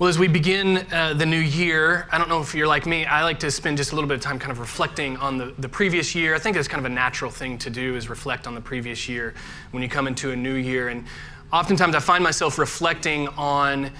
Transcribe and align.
Well, 0.00 0.08
as 0.08 0.18
we 0.18 0.28
begin 0.28 0.78
uh, 0.90 1.12
the 1.12 1.26
new 1.26 1.36
year, 1.36 2.08
I 2.10 2.16
don't 2.16 2.30
know 2.30 2.40
if 2.40 2.54
you're 2.54 2.66
like 2.66 2.86
me, 2.86 3.04
I 3.04 3.22
like 3.22 3.38
to 3.40 3.50
spend 3.50 3.76
just 3.76 3.92
a 3.92 3.94
little 3.94 4.08
bit 4.08 4.14
of 4.14 4.22
time 4.22 4.38
kind 4.38 4.50
of 4.50 4.58
reflecting 4.58 5.18
on 5.18 5.36
the, 5.36 5.52
the 5.58 5.68
previous 5.68 6.14
year. 6.14 6.34
I 6.34 6.38
think 6.38 6.56
it's 6.56 6.68
kind 6.68 6.78
of 6.78 6.90
a 6.90 6.94
natural 6.94 7.30
thing 7.30 7.58
to 7.58 7.68
do 7.68 7.96
is 7.96 8.08
reflect 8.08 8.46
on 8.46 8.54
the 8.54 8.62
previous 8.62 9.10
year 9.10 9.34
when 9.72 9.82
you 9.82 9.90
come 9.90 10.06
into 10.06 10.30
a 10.30 10.36
new 10.36 10.54
year. 10.54 10.88
And 10.88 11.04
oftentimes 11.52 11.94
I 11.94 11.98
find 11.98 12.24
myself 12.24 12.58
reflecting 12.58 13.28
on 13.36 13.90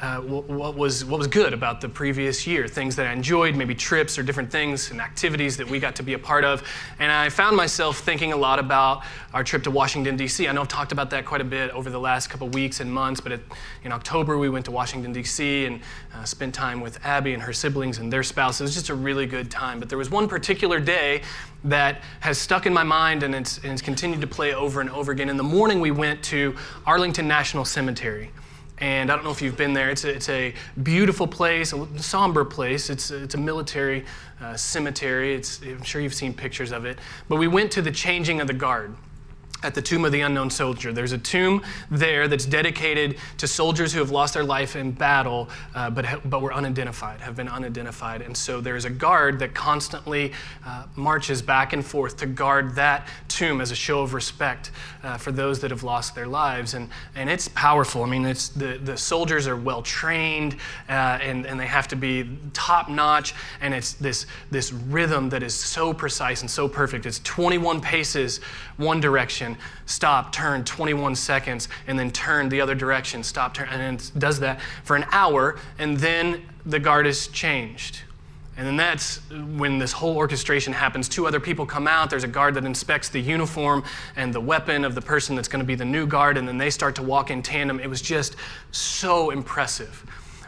uh, 0.00 0.20
what, 0.20 0.74
was, 0.74 1.06
what 1.06 1.16
was 1.18 1.26
good 1.26 1.54
about 1.54 1.80
the 1.80 1.88
previous 1.88 2.46
year, 2.46 2.68
things 2.68 2.96
that 2.96 3.06
I 3.06 3.12
enjoyed, 3.12 3.56
maybe 3.56 3.74
trips 3.74 4.18
or 4.18 4.22
different 4.22 4.50
things 4.50 4.90
and 4.90 5.00
activities 5.00 5.56
that 5.56 5.68
we 5.68 5.78
got 5.78 5.96
to 5.96 6.02
be 6.02 6.12
a 6.12 6.18
part 6.18 6.44
of. 6.44 6.62
And 6.98 7.10
I 7.10 7.30
found 7.30 7.56
myself 7.56 8.00
thinking 8.00 8.34
a 8.34 8.36
lot 8.36 8.58
about 8.58 9.04
our 9.32 9.42
trip 9.42 9.62
to 9.62 9.70
Washington, 9.70 10.16
D.C. 10.16 10.48
I 10.48 10.52
know 10.52 10.60
I've 10.60 10.68
talked 10.68 10.92
about 10.92 11.08
that 11.10 11.24
quite 11.24 11.40
a 11.40 11.44
bit 11.44 11.70
over 11.70 11.88
the 11.88 11.98
last 11.98 12.28
couple 12.28 12.46
weeks 12.50 12.80
and 12.80 12.92
months, 12.92 13.22
but 13.22 13.32
it, 13.32 13.40
in 13.84 13.92
October 13.92 14.36
we 14.36 14.50
went 14.50 14.66
to 14.66 14.70
Washington, 14.70 15.14
D.C. 15.14 15.64
and 15.64 15.80
uh, 16.14 16.24
spent 16.24 16.54
time 16.54 16.82
with 16.82 17.02
Abby 17.04 17.32
and 17.32 17.42
her 17.42 17.54
siblings 17.54 17.96
and 17.96 18.12
their 18.12 18.22
spouses. 18.22 18.60
It 18.60 18.64
was 18.64 18.74
just 18.74 18.88
a 18.90 18.94
really 18.94 19.24
good 19.24 19.50
time. 19.50 19.80
But 19.80 19.88
there 19.88 19.98
was 19.98 20.10
one 20.10 20.28
particular 20.28 20.78
day 20.78 21.22
that 21.64 22.02
has 22.20 22.36
stuck 22.36 22.66
in 22.66 22.74
my 22.74 22.84
mind 22.84 23.22
and 23.22 23.34
it's, 23.34 23.58
and 23.58 23.72
it's 23.72 23.82
continued 23.82 24.20
to 24.20 24.26
play 24.26 24.52
over 24.52 24.82
and 24.82 24.90
over 24.90 25.10
again. 25.10 25.30
In 25.30 25.38
the 25.38 25.42
morning, 25.42 25.80
we 25.80 25.90
went 25.90 26.22
to 26.24 26.54
Arlington 26.84 27.26
National 27.26 27.64
Cemetery. 27.64 28.30
And 28.78 29.10
I 29.10 29.14
don't 29.14 29.24
know 29.24 29.30
if 29.30 29.40
you've 29.40 29.56
been 29.56 29.72
there. 29.72 29.90
It's 29.90 30.04
a, 30.04 30.10
it's 30.10 30.28
a 30.28 30.54
beautiful 30.82 31.26
place, 31.26 31.72
a 31.72 31.86
somber 31.98 32.44
place. 32.44 32.90
It's, 32.90 33.10
it's 33.10 33.34
a 33.34 33.38
military 33.38 34.04
uh, 34.40 34.56
cemetery. 34.56 35.34
It's, 35.34 35.62
I'm 35.62 35.82
sure 35.82 36.02
you've 36.02 36.14
seen 36.14 36.34
pictures 36.34 36.72
of 36.72 36.84
it. 36.84 36.98
But 37.28 37.36
we 37.36 37.48
went 37.48 37.70
to 37.72 37.82
the 37.82 37.90
changing 37.90 38.40
of 38.40 38.46
the 38.46 38.52
guard 38.52 38.94
at 39.62 39.74
the 39.74 39.82
tomb 39.82 40.04
of 40.04 40.12
the 40.12 40.20
unknown 40.20 40.50
soldier. 40.50 40.92
There's 40.92 41.12
a 41.12 41.18
tomb 41.18 41.62
there 41.90 42.28
that's 42.28 42.44
dedicated 42.44 43.18
to 43.38 43.48
soldiers 43.48 43.92
who 43.92 44.00
have 44.00 44.10
lost 44.10 44.34
their 44.34 44.44
life 44.44 44.76
in 44.76 44.92
battle, 44.92 45.48
uh, 45.74 45.88
but, 45.88 46.04
ha- 46.04 46.20
but 46.26 46.42
were 46.42 46.52
unidentified, 46.52 47.20
have 47.20 47.36
been 47.36 47.48
unidentified. 47.48 48.20
And 48.20 48.36
so 48.36 48.60
there's 48.60 48.84
a 48.84 48.90
guard 48.90 49.38
that 49.38 49.54
constantly 49.54 50.32
uh, 50.64 50.84
marches 50.94 51.40
back 51.40 51.72
and 51.72 51.84
forth 51.84 52.18
to 52.18 52.26
guard 52.26 52.74
that 52.74 53.08
tomb 53.28 53.60
as 53.60 53.70
a 53.70 53.74
show 53.74 54.02
of 54.02 54.12
respect 54.12 54.72
uh, 55.02 55.16
for 55.16 55.32
those 55.32 55.60
that 55.60 55.70
have 55.70 55.82
lost 55.82 56.14
their 56.14 56.26
lives. 56.26 56.74
And, 56.74 56.90
and 57.14 57.30
it's 57.30 57.48
powerful. 57.48 58.02
I 58.02 58.06
mean, 58.06 58.26
it's, 58.26 58.48
the, 58.48 58.78
the 58.78 58.96
soldiers 58.96 59.46
are 59.46 59.56
well 59.56 59.80
trained 59.80 60.56
uh, 60.88 61.18
and, 61.22 61.46
and 61.46 61.58
they 61.58 61.66
have 61.66 61.88
to 61.88 61.96
be 61.96 62.38
top 62.52 62.90
notch. 62.90 63.34
And 63.62 63.72
it's 63.72 63.94
this, 63.94 64.26
this 64.50 64.72
rhythm 64.72 65.30
that 65.30 65.42
is 65.42 65.54
so 65.54 65.94
precise 65.94 66.42
and 66.42 66.50
so 66.50 66.68
perfect. 66.68 67.06
It's 67.06 67.20
21 67.20 67.80
paces 67.80 68.40
one 68.76 69.00
direction, 69.00 69.45
stop, 69.84 70.32
turn 70.32 70.64
21 70.64 71.14
seconds, 71.14 71.68
and 71.86 71.98
then 71.98 72.10
turn 72.10 72.48
the 72.48 72.60
other 72.60 72.74
direction, 72.74 73.22
stop, 73.22 73.52
turn, 73.52 73.68
and 73.68 74.00
it 74.00 74.10
does 74.18 74.40
that 74.40 74.60
for 74.82 74.96
an 74.96 75.04
hour, 75.12 75.58
and 75.78 75.98
then 75.98 76.42
the 76.64 76.78
guard 76.78 77.06
is 77.06 77.28
changed. 77.28 78.00
And 78.56 78.66
then 78.66 78.76
that's 78.76 79.18
when 79.30 79.78
this 79.78 79.92
whole 79.92 80.16
orchestration 80.16 80.72
happens. 80.72 81.10
Two 81.10 81.26
other 81.26 81.40
people 81.40 81.66
come 81.66 81.86
out. 81.86 82.08
There's 82.08 82.24
a 82.24 82.28
guard 82.28 82.54
that 82.54 82.64
inspects 82.64 83.10
the 83.10 83.20
uniform 83.20 83.84
and 84.16 84.32
the 84.32 84.40
weapon 84.40 84.82
of 84.82 84.94
the 84.94 85.02
person 85.02 85.36
that's 85.36 85.48
going 85.48 85.60
to 85.60 85.66
be 85.66 85.74
the 85.74 85.84
new 85.84 86.06
guard, 86.06 86.38
and 86.38 86.48
then 86.48 86.56
they 86.56 86.70
start 86.70 86.94
to 86.96 87.02
walk 87.02 87.30
in 87.30 87.42
tandem. 87.42 87.78
It 87.80 87.88
was 87.88 88.00
just 88.00 88.36
so 88.70 89.28
impressive. 89.30 90.04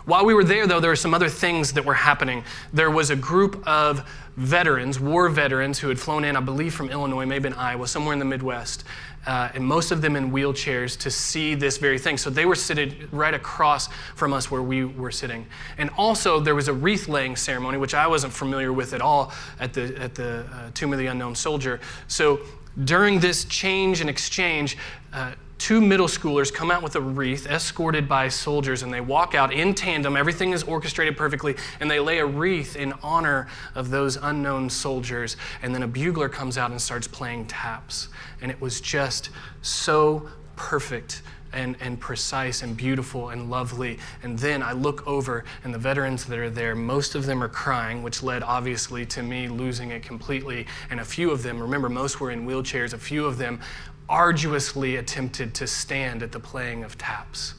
While 0.06 0.24
we 0.24 0.32
were 0.32 0.44
there, 0.44 0.66
though, 0.66 0.80
there 0.80 0.90
were 0.90 0.96
some 0.96 1.12
other 1.12 1.28
things 1.28 1.74
that 1.74 1.84
were 1.84 1.92
happening. 1.92 2.42
There 2.72 2.90
was 2.90 3.10
a 3.10 3.16
group 3.16 3.62
of 3.68 4.10
veterans, 4.38 5.00
war 5.00 5.28
veterans, 5.28 5.80
who 5.80 5.88
had 5.88 5.98
flown 5.98 6.24
in, 6.24 6.36
I 6.36 6.40
believe, 6.40 6.72
from 6.72 6.90
Illinois, 6.90 7.26
maybe 7.26 7.48
in 7.48 7.54
Iowa, 7.54 7.88
somewhere 7.88 8.12
in 8.12 8.20
the 8.20 8.24
Midwest, 8.24 8.84
uh, 9.26 9.48
and 9.52 9.64
most 9.64 9.90
of 9.90 10.00
them 10.00 10.14
in 10.14 10.30
wheelchairs 10.30 10.96
to 11.00 11.10
see 11.10 11.56
this 11.56 11.76
very 11.76 11.98
thing. 11.98 12.16
So 12.16 12.30
they 12.30 12.46
were 12.46 12.54
sitting 12.54 13.08
right 13.10 13.34
across 13.34 13.88
from 14.14 14.32
us 14.32 14.48
where 14.48 14.62
we 14.62 14.84
were 14.84 15.10
sitting. 15.10 15.44
And 15.76 15.90
also, 15.98 16.38
there 16.38 16.54
was 16.54 16.68
a 16.68 16.72
wreath 16.72 17.08
laying 17.08 17.34
ceremony, 17.34 17.78
which 17.78 17.94
I 17.94 18.06
wasn't 18.06 18.32
familiar 18.32 18.72
with 18.72 18.92
at 18.92 19.00
all 19.00 19.32
at 19.58 19.74
the, 19.74 20.00
at 20.00 20.14
the 20.14 20.46
uh, 20.52 20.70
Tomb 20.72 20.92
of 20.92 21.00
the 21.00 21.06
Unknown 21.06 21.34
Soldier. 21.34 21.80
So 22.06 22.38
during 22.84 23.18
this 23.18 23.44
change 23.44 24.00
and 24.00 24.08
exchange, 24.08 24.78
uh, 25.12 25.32
two 25.58 25.80
middle 25.80 26.06
schoolers 26.06 26.52
come 26.54 26.70
out 26.70 26.82
with 26.82 26.94
a 26.94 27.00
wreath 27.00 27.46
escorted 27.46 28.08
by 28.08 28.28
soldiers 28.28 28.82
and 28.82 28.92
they 28.92 29.00
walk 29.00 29.34
out 29.34 29.52
in 29.52 29.74
tandem 29.74 30.16
everything 30.16 30.52
is 30.52 30.62
orchestrated 30.62 31.16
perfectly 31.16 31.56
and 31.80 31.90
they 31.90 31.98
lay 31.98 32.18
a 32.18 32.26
wreath 32.26 32.76
in 32.76 32.92
honor 33.02 33.48
of 33.74 33.90
those 33.90 34.16
unknown 34.16 34.70
soldiers 34.70 35.36
and 35.62 35.74
then 35.74 35.82
a 35.82 35.88
bugler 35.88 36.28
comes 36.28 36.56
out 36.56 36.70
and 36.70 36.80
starts 36.80 37.08
playing 37.08 37.44
taps 37.46 38.08
and 38.40 38.50
it 38.50 38.60
was 38.60 38.80
just 38.80 39.30
so 39.60 40.28
perfect 40.54 41.22
and, 41.52 41.76
and 41.80 41.98
precise 41.98 42.62
and 42.62 42.76
beautiful 42.76 43.30
and 43.30 43.50
lovely. 43.50 43.98
And 44.22 44.38
then 44.38 44.62
I 44.62 44.72
look 44.72 45.06
over, 45.06 45.44
and 45.64 45.72
the 45.72 45.78
veterans 45.78 46.24
that 46.26 46.38
are 46.38 46.50
there, 46.50 46.74
most 46.74 47.14
of 47.14 47.26
them 47.26 47.42
are 47.42 47.48
crying, 47.48 48.02
which 48.02 48.22
led 48.22 48.42
obviously 48.42 49.06
to 49.06 49.22
me 49.22 49.48
losing 49.48 49.90
it 49.90 50.02
completely. 50.02 50.66
And 50.90 51.00
a 51.00 51.04
few 51.04 51.30
of 51.30 51.42
them, 51.42 51.60
remember, 51.60 51.88
most 51.88 52.20
were 52.20 52.30
in 52.30 52.46
wheelchairs, 52.46 52.92
a 52.92 52.98
few 52.98 53.24
of 53.24 53.38
them 53.38 53.60
arduously 54.08 54.96
attempted 54.96 55.54
to 55.54 55.66
stand 55.66 56.22
at 56.22 56.32
the 56.32 56.40
playing 56.40 56.84
of 56.84 56.96
taps. 56.98 57.54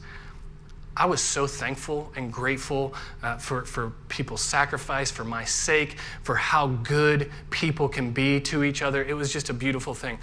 I 0.96 1.06
was 1.06 1.20
so 1.20 1.46
thankful 1.46 2.12
and 2.16 2.32
grateful 2.32 2.94
uh, 3.22 3.38
for, 3.38 3.64
for 3.64 3.92
people's 4.08 4.42
sacrifice, 4.42 5.10
for 5.10 5.24
my 5.24 5.44
sake, 5.44 5.96
for 6.22 6.34
how 6.34 6.66
good 6.66 7.30
people 7.50 7.88
can 7.88 8.10
be 8.10 8.40
to 8.40 8.64
each 8.64 8.82
other. 8.82 9.02
It 9.02 9.14
was 9.14 9.32
just 9.32 9.48
a 9.48 9.54
beautiful 9.54 9.94
thing. 9.94 10.18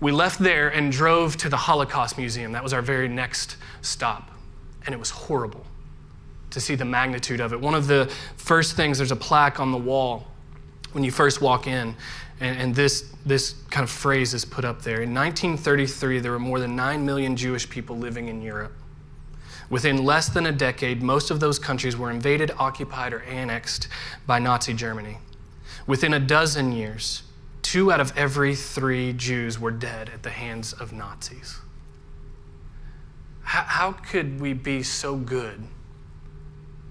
We 0.00 0.12
left 0.12 0.38
there 0.38 0.68
and 0.68 0.92
drove 0.92 1.36
to 1.38 1.48
the 1.48 1.56
Holocaust 1.56 2.16
Museum. 2.18 2.52
That 2.52 2.62
was 2.62 2.72
our 2.72 2.82
very 2.82 3.08
next 3.08 3.56
stop. 3.82 4.30
And 4.84 4.94
it 4.94 4.98
was 4.98 5.10
horrible 5.10 5.66
to 6.50 6.60
see 6.60 6.76
the 6.76 6.84
magnitude 6.84 7.40
of 7.40 7.52
it. 7.52 7.60
One 7.60 7.74
of 7.74 7.86
the 7.86 8.10
first 8.36 8.76
things, 8.76 8.98
there's 8.98 9.12
a 9.12 9.16
plaque 9.16 9.58
on 9.58 9.72
the 9.72 9.78
wall 9.78 10.26
when 10.92 11.04
you 11.04 11.10
first 11.10 11.42
walk 11.42 11.66
in, 11.66 11.94
and, 12.40 12.58
and 12.58 12.74
this, 12.74 13.12
this 13.24 13.54
kind 13.70 13.84
of 13.84 13.90
phrase 13.90 14.34
is 14.34 14.44
put 14.44 14.64
up 14.64 14.82
there. 14.82 15.02
In 15.02 15.14
1933, 15.14 16.20
there 16.20 16.32
were 16.32 16.38
more 16.38 16.60
than 16.60 16.76
9 16.76 17.04
million 17.04 17.36
Jewish 17.36 17.68
people 17.68 17.96
living 17.96 18.28
in 18.28 18.42
Europe. 18.42 18.72
Within 19.68 20.04
less 20.04 20.28
than 20.28 20.46
a 20.46 20.52
decade, 20.52 21.02
most 21.02 21.30
of 21.30 21.40
those 21.40 21.58
countries 21.58 21.96
were 21.96 22.10
invaded, 22.10 22.52
occupied, 22.58 23.12
or 23.12 23.22
annexed 23.22 23.88
by 24.26 24.38
Nazi 24.38 24.74
Germany. 24.74 25.18
Within 25.86 26.14
a 26.14 26.20
dozen 26.20 26.72
years, 26.72 27.22
two 27.62 27.90
out 27.90 28.00
of 28.00 28.16
every 28.16 28.54
three 28.54 29.12
Jews 29.12 29.58
were 29.58 29.72
dead 29.72 30.10
at 30.12 30.22
the 30.22 30.30
hands 30.30 30.72
of 30.72 30.92
Nazis. 30.92 31.58
How, 33.42 33.62
how 33.62 33.92
could 33.92 34.40
we 34.40 34.52
be 34.52 34.82
so 34.82 35.16
good 35.16 35.64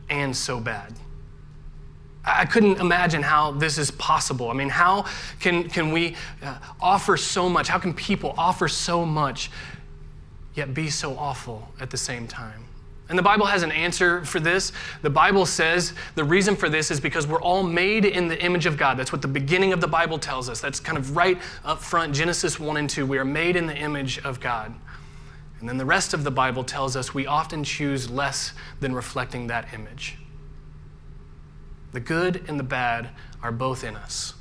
and 0.09 0.35
so 0.35 0.59
bad? 0.59 0.93
I 2.25 2.45
couldn't 2.45 2.79
imagine 2.79 3.21
how 3.21 3.51
this 3.51 3.77
is 3.77 3.91
possible. 3.91 4.49
I 4.49 4.53
mean, 4.53 4.69
how 4.69 5.05
can, 5.39 5.69
can 5.69 5.91
we 5.91 6.15
uh, 6.43 6.57
offer 6.81 7.17
so 7.17 7.47
much? 7.47 7.67
How 7.67 7.77
can 7.77 7.93
people 7.93 8.33
offer 8.37 8.67
so 8.67 9.05
much 9.05 9.51
yet 10.55 10.73
be 10.73 10.89
so 10.89 11.15
awful 11.17 11.69
at 11.79 11.91
the 11.91 11.97
same 11.97 12.27
time? 12.27 12.65
And 13.07 13.19
the 13.19 13.23
Bible 13.23 13.45
has 13.45 13.61
an 13.61 13.71
answer 13.71 14.25
for 14.25 14.39
this. 14.39 14.71
The 15.03 15.09
Bible 15.11 15.45
says 15.45 15.93
the 16.15 16.23
reason 16.23 16.55
for 16.55 16.69
this 16.69 16.89
is 16.89 16.99
because 16.99 17.27
we're 17.27 17.41
all 17.41 17.61
made 17.61 18.03
in 18.03 18.27
the 18.27 18.43
image 18.43 18.65
of 18.65 18.77
God. 18.77 18.97
That's 18.97 19.11
what 19.11 19.21
the 19.21 19.27
beginning 19.27 19.73
of 19.73 19.81
the 19.81 19.87
Bible 19.87 20.17
tells 20.17 20.49
us. 20.49 20.59
That's 20.59 20.79
kind 20.79 20.97
of 20.97 21.15
right 21.15 21.39
up 21.63 21.79
front, 21.79 22.15
Genesis 22.15 22.59
1 22.59 22.77
and 22.77 22.89
2. 22.89 23.05
We 23.05 23.19
are 23.19 23.25
made 23.25 23.55
in 23.55 23.67
the 23.67 23.77
image 23.77 24.17
of 24.19 24.39
God. 24.39 24.73
And 25.59 25.69
then 25.69 25.77
the 25.77 25.85
rest 25.85 26.15
of 26.15 26.23
the 26.23 26.31
Bible 26.31 26.63
tells 26.63 26.95
us 26.95 27.13
we 27.13 27.27
often 27.27 27.63
choose 27.63 28.09
less 28.09 28.53
than 28.79 28.93
reflecting 28.93 29.47
that 29.47 29.71
image. 29.71 30.17
The 31.95 32.01
good 32.01 32.43
and 32.49 32.59
the 32.59 32.63
bad 32.63 33.07
are 33.41 33.53
both 33.53 33.85
in 33.85 33.95
us. 33.95 34.33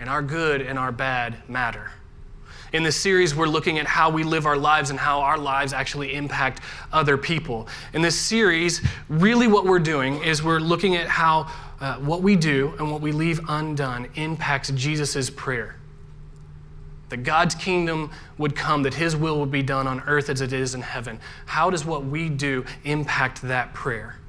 And 0.00 0.10
our 0.10 0.22
good 0.22 0.60
and 0.60 0.76
our 0.76 0.90
bad 0.90 1.48
matter. 1.48 1.92
In 2.72 2.82
this 2.82 2.96
series, 2.96 3.32
we're 3.32 3.46
looking 3.46 3.78
at 3.78 3.86
how 3.86 4.10
we 4.10 4.24
live 4.24 4.44
our 4.44 4.56
lives 4.56 4.90
and 4.90 4.98
how 4.98 5.20
our 5.20 5.38
lives 5.38 5.72
actually 5.72 6.16
impact 6.16 6.62
other 6.92 7.16
people. 7.16 7.68
In 7.94 8.02
this 8.02 8.18
series, 8.18 8.84
really 9.08 9.46
what 9.46 9.66
we're 9.66 9.78
doing 9.78 10.20
is 10.24 10.42
we're 10.42 10.58
looking 10.58 10.96
at 10.96 11.06
how 11.06 11.48
uh, 11.80 11.98
what 11.98 12.22
we 12.22 12.34
do 12.34 12.74
and 12.80 12.90
what 12.90 13.00
we 13.00 13.12
leave 13.12 13.40
undone 13.48 14.08
impacts 14.16 14.72
Jesus' 14.72 15.30
prayer. 15.30 15.76
That 17.10 17.18
God's 17.18 17.54
kingdom 17.54 18.10
would 18.36 18.56
come, 18.56 18.82
that 18.82 18.94
His 18.94 19.14
will 19.14 19.38
would 19.38 19.52
be 19.52 19.62
done 19.62 19.86
on 19.86 20.00
earth 20.08 20.28
as 20.28 20.40
it 20.40 20.52
is 20.52 20.74
in 20.74 20.82
heaven. 20.82 21.20
How 21.46 21.70
does 21.70 21.84
what 21.84 22.04
we 22.04 22.28
do 22.28 22.64
impact 22.82 23.42
that 23.42 23.74
prayer? 23.74 24.19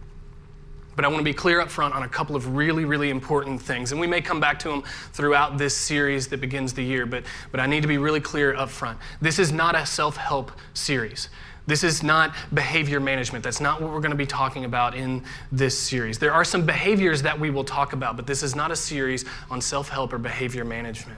But 1.02 1.08
I 1.08 1.10
want 1.10 1.22
to 1.22 1.26
be 1.26 1.34
clear 1.34 1.60
up 1.60 1.72
front 1.72 1.96
on 1.96 2.04
a 2.04 2.08
couple 2.08 2.36
of 2.36 2.56
really, 2.56 2.86
really 2.86 3.10
important 3.10 3.60
things. 3.60 3.92
And 3.92 4.00
we 4.00 4.06
may 4.06 4.22
come 4.22 4.40
back 4.40 4.60
to 4.60 4.70
them 4.70 4.84
throughout 5.14 5.58
this 5.58 5.76
series 5.76 6.28
that 6.28 6.40
begins 6.40 6.74
the 6.74 6.84
year, 6.84 7.08
but, 7.08 7.24
but 7.50 7.60
I 7.60 7.66
need 7.66 7.82
to 7.82 7.88
be 7.88 7.98
really 7.98 8.20
clear 8.20 8.54
up 8.54 8.70
front. 8.70 9.00
This 9.20 9.40
is 9.40 9.52
not 9.52 9.76
a 9.76 9.84
self 9.84 10.16
help 10.16 10.52
series. 10.76 11.30
This 11.66 11.84
is 11.84 12.04
not 12.04 12.36
behavior 12.54 13.00
management. 13.00 13.44
That's 13.44 13.60
not 13.60 13.82
what 13.82 13.90
we're 13.92 14.00
going 14.00 14.12
to 14.12 14.16
be 14.16 14.28
talking 14.28 14.64
about 14.64 14.94
in 14.94 15.24
this 15.52 15.76
series. 15.76 16.20
There 16.20 16.34
are 16.34 16.46
some 16.46 16.68
behaviors 16.68 17.24
that 17.24 17.40
we 17.40 17.50
will 17.50 17.64
talk 17.64 17.94
about, 17.94 18.16
but 18.16 18.28
this 18.28 18.44
is 18.44 18.56
not 18.56 18.70
a 18.70 18.76
series 18.76 19.26
on 19.50 19.60
self 19.60 19.90
help 19.90 20.14
or 20.14 20.20
behavior 20.20 20.64
management. 20.64 21.18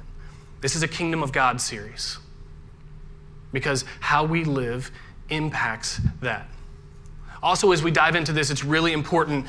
This 0.62 0.78
is 0.78 0.84
a 0.84 0.88
Kingdom 0.88 1.22
of 1.22 1.34
God 1.34 1.60
series 1.60 2.20
because 3.52 3.84
how 4.00 4.24
we 4.24 4.46
live 4.46 4.92
impacts 5.28 6.00
that. 6.22 6.48
Also, 7.44 7.74
as 7.74 7.84
we 7.84 7.92
dive 7.92 8.16
into 8.16 8.32
this, 8.32 8.50
it's 8.50 8.64
really 8.64 8.94
important 8.94 9.46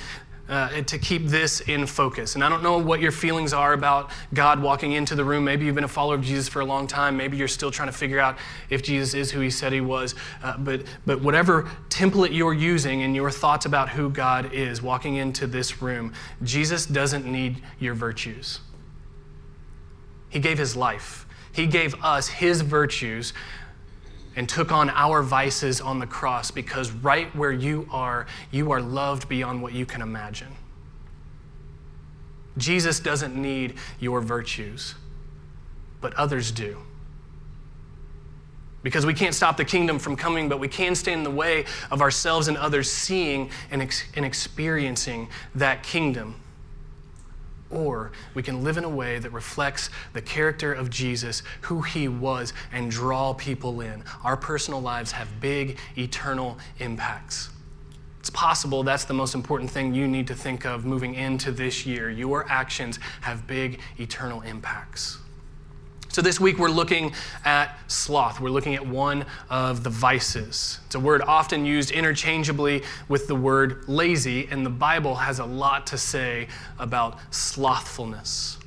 uh, 0.49 0.83
to 0.83 0.99
keep 0.99 1.27
this 1.27 1.61
in 1.61 1.87
focus. 1.87 2.35
And 2.35 2.45
I 2.45 2.49
don't 2.49 2.63
know 2.63 2.79
what 2.79 3.01
your 3.01 3.13
feelings 3.13 3.53
are 3.53 3.73
about 3.73 4.11
God 4.35 4.61
walking 4.61 4.93
into 4.93 5.15
the 5.15 5.25
room. 5.25 5.45
Maybe 5.45 5.65
you've 5.65 5.75
been 5.75 5.85
a 5.85 5.89
follower 5.89 6.17
of 6.17 6.23
Jesus 6.23 6.49
for 6.49 6.61
a 6.61 6.65
long 6.65 6.87
time. 6.87 7.17
Maybe 7.17 7.37
you're 7.37 7.49
still 7.49 7.71
trying 7.71 7.89
to 7.89 7.97
figure 7.97 8.21
out 8.21 8.37
if 8.69 8.83
Jesus 8.83 9.15
is 9.15 9.31
who 9.31 9.41
he 9.41 9.51
said 9.51 9.73
he 9.73 9.81
was. 9.81 10.15
Uh, 10.43 10.59
but, 10.59 10.83
but 11.07 11.23
whatever 11.23 11.71
template 11.89 12.35
you're 12.35 12.53
using 12.53 13.01
in 13.01 13.15
your 13.15 13.31
thoughts 13.31 13.65
about 13.65 13.89
who 13.89 14.11
God 14.11 14.53
is 14.53 14.83
walking 14.83 15.17
into 15.17 15.47
this 15.47 15.81
room, 15.81 16.13
Jesus 16.43 16.85
doesn't 16.85 17.25
need 17.25 17.63
your 17.79 17.95
virtues. 17.95 18.61
He 20.29 20.41
gave 20.41 20.59
his 20.59 20.77
life, 20.77 21.27
he 21.53 21.67
gave 21.67 21.95
us 22.03 22.29
his 22.29 22.61
virtues 22.61 23.33
and 24.37 24.49
took 24.49 24.73
on 24.73 24.91
our 24.91 25.23
vices 25.23 25.81
on 25.81 25.99
the 25.99 26.07
cross 26.07 26.51
because 26.51 26.91
right 26.91 27.35
where 27.37 27.53
you 27.53 27.89
are, 27.91 28.27
you 28.51 28.73
are 28.73 28.81
loved 28.81 29.29
beyond 29.29 29.63
what 29.63 29.73
you 29.73 29.87
can 29.87 30.03
imagine. 30.03 30.53
Jesus 32.57 33.01
doesn't 33.01 33.35
need 33.35 33.75
your 33.99 34.21
virtues, 34.21 34.95
but 36.01 36.15
others 36.15 36.53
do. 36.53 36.79
Because 38.83 39.07
we 39.07 39.15
can't 39.15 39.35
stop 39.35 39.57
the 39.57 39.65
kingdom 39.65 39.99
from 39.99 40.15
coming, 40.15 40.49
but 40.49 40.61
we 40.61 40.69
can 40.69 40.95
stand 40.95 41.19
in 41.19 41.25
the 41.25 41.31
way 41.31 41.65
of 41.91 42.03
ourselves 42.03 42.49
and 42.49 42.57
others 42.57 42.91
seeing 42.91 43.51
and, 43.71 43.81
ex- 43.81 44.05
and 44.15 44.25
experiencing 44.25 45.29
that 45.55 45.83
kingdom 45.83 46.35
or 47.75 48.13
we 48.35 48.43
can 48.43 48.63
live 48.63 48.77
in 48.77 48.85
a 48.85 48.89
way 48.89 49.19
that 49.19 49.31
reflects 49.31 49.91
the 50.13 50.23
character 50.23 50.73
of 50.73 50.91
Jesus, 50.91 51.43
who 51.63 51.83
he 51.83 52.09
was, 52.09 52.53
and 52.73 52.91
draw 52.91 53.35
people 53.35 53.81
in. 53.81 54.03
Our 54.23 54.37
personal 54.37 54.81
lives 54.81 55.13
have 55.13 55.41
big, 55.41 55.79
eternal 55.97 56.59
impacts. 56.79 57.51
It's 58.21 58.31
possible 58.31 58.83
that's 58.83 59.05
the 59.05 59.13
most 59.13 59.35
important 59.35 59.71
thing 59.71 59.95
you 59.95 60.09
need 60.09 60.27
to 60.29 60.35
think 60.35 60.65
of 60.65 60.87
moving 60.87 61.15
into 61.15 61.53
this 61.53 61.85
year. 61.85 62.11
Your 62.11 62.51
actions 62.51 62.99
have 63.21 63.47
big, 63.47 63.81
eternal 63.99 64.41
impacts. 64.41 65.19
So, 66.15 66.23
this 66.23 66.39
week 66.39 66.61
we're 66.61 66.71
looking 66.71 67.13
at 67.45 67.77
sloth. 67.89 68.39
We're 68.39 68.49
looking 68.49 68.77
at 68.77 68.87
one 68.87 69.27
of 69.51 69.83
the 69.83 69.91
vices. 69.91 70.79
It's 70.87 70.95
a 70.95 71.01
word 71.01 71.23
often 71.23 71.67
used 71.67 71.91
interchangeably 71.91 72.85
with 73.09 73.27
the 73.27 73.35
word 73.35 73.89
lazy, 73.89 74.47
and 74.49 74.65
the 74.65 74.71
Bible 74.71 75.17
has 75.17 75.41
a 75.41 75.45
lot 75.45 75.89
to 75.89 75.99
say 75.99 76.47
about 76.79 77.19
slothfulness. 77.35 78.59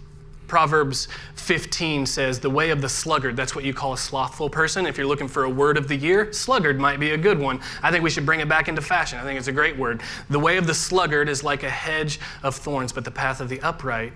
Proverbs 0.49 1.07
15 1.35 2.05
says, 2.05 2.37
The 2.41 2.49
way 2.49 2.69
of 2.69 2.81
the 2.81 2.89
sluggard, 2.89 3.37
that's 3.37 3.55
what 3.55 3.63
you 3.63 3.73
call 3.73 3.93
a 3.93 3.97
slothful 3.97 4.49
person. 4.49 4.85
If 4.85 4.97
you're 4.97 5.07
looking 5.07 5.29
for 5.29 5.45
a 5.45 5.49
word 5.49 5.77
of 5.77 5.87
the 5.87 5.95
year, 5.95 6.33
sluggard 6.33 6.77
might 6.77 6.99
be 6.99 7.11
a 7.11 7.17
good 7.17 7.39
one. 7.39 7.61
I 7.81 7.91
think 7.91 8.03
we 8.03 8.09
should 8.09 8.25
bring 8.25 8.41
it 8.41 8.49
back 8.49 8.67
into 8.67 8.81
fashion. 8.81 9.19
I 9.19 9.23
think 9.23 9.39
it's 9.39 9.47
a 9.47 9.53
great 9.53 9.77
word. 9.77 10.01
The 10.29 10.39
way 10.39 10.57
of 10.57 10.67
the 10.67 10.73
sluggard 10.73 11.29
is 11.29 11.45
like 11.45 11.63
a 11.63 11.69
hedge 11.69 12.19
of 12.43 12.57
thorns, 12.57 12.91
but 12.91 13.05
the 13.05 13.11
path 13.11 13.39
of 13.39 13.47
the 13.47 13.61
upright 13.61 14.11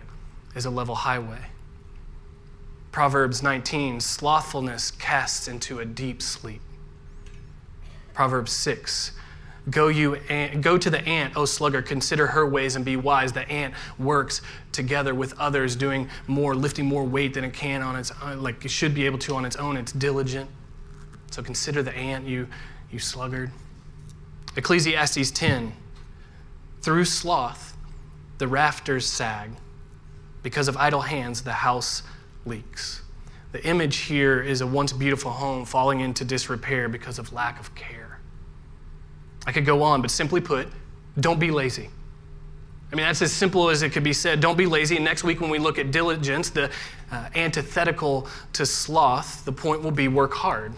is 0.53 0.65
a 0.65 0.69
level 0.69 0.95
highway. 0.95 1.50
Proverbs 2.91 3.41
19, 3.41 4.01
slothfulness 4.01 4.91
casts 4.91 5.47
into 5.47 5.79
a 5.79 5.85
deep 5.85 6.21
sleep. 6.21 6.61
Proverbs 8.13 8.51
6, 8.51 9.11
go, 9.69 9.87
you, 9.87 10.17
go 10.59 10.77
to 10.77 10.89
the 10.89 10.99
ant, 11.07 11.37
O 11.37 11.45
sluggard, 11.45 11.85
consider 11.85 12.27
her 12.27 12.45
ways 12.45 12.75
and 12.75 12.83
be 12.83 12.97
wise. 12.97 13.31
The 13.31 13.49
ant 13.49 13.73
works 13.97 14.41
together 14.73 15.15
with 15.15 15.39
others, 15.39 15.77
doing 15.77 16.09
more, 16.27 16.53
lifting 16.53 16.85
more 16.85 17.05
weight 17.05 17.33
than 17.33 17.45
it 17.45 17.53
can 17.53 17.81
on 17.81 17.95
its 17.95 18.11
own, 18.21 18.41
like 18.41 18.65
it 18.65 18.71
should 18.71 18.93
be 18.93 19.05
able 19.05 19.19
to 19.19 19.35
on 19.35 19.45
its 19.45 19.55
own. 19.55 19.77
It's 19.77 19.93
diligent. 19.93 20.49
So 21.31 21.41
consider 21.41 21.81
the 21.81 21.95
ant, 21.95 22.27
you, 22.27 22.47
you 22.91 22.99
sluggard. 22.99 23.51
Ecclesiastes 24.57 25.31
10, 25.31 25.71
through 26.81 27.05
sloth, 27.05 27.77
the 28.37 28.47
rafters 28.47 29.05
sag. 29.05 29.51
Because 30.43 30.67
of 30.67 30.75
idle 30.75 31.01
hands, 31.01 31.43
the 31.43 31.53
house 31.53 32.03
leaks. 32.45 33.01
The 33.51 33.65
image 33.65 33.97
here 33.97 34.41
is 34.41 34.61
a 34.61 34.67
once 34.67 34.93
beautiful 34.93 35.31
home 35.31 35.65
falling 35.65 35.99
into 35.99 36.23
disrepair 36.23 36.87
because 36.87 37.19
of 37.19 37.33
lack 37.33 37.59
of 37.59 37.73
care. 37.75 38.19
I 39.45 39.51
could 39.51 39.65
go 39.65 39.83
on, 39.83 40.01
but 40.01 40.11
simply 40.11 40.39
put, 40.39 40.67
don't 41.19 41.39
be 41.39 41.51
lazy. 41.51 41.89
I 42.91 42.95
mean, 42.95 43.05
that's 43.05 43.21
as 43.21 43.31
simple 43.31 43.69
as 43.69 43.83
it 43.83 43.91
could 43.91 44.03
be 44.03 44.13
said. 44.13 44.41
Don't 44.41 44.57
be 44.57 44.65
lazy. 44.65 44.97
And 44.97 45.05
next 45.05 45.23
week, 45.23 45.39
when 45.39 45.49
we 45.49 45.59
look 45.59 45.79
at 45.79 45.91
diligence, 45.91 46.49
the 46.49 46.69
uh, 47.09 47.29
antithetical 47.35 48.27
to 48.53 48.65
sloth, 48.65 49.45
the 49.45 49.51
point 49.51 49.81
will 49.81 49.91
be 49.91 50.09
work 50.09 50.33
hard. 50.33 50.73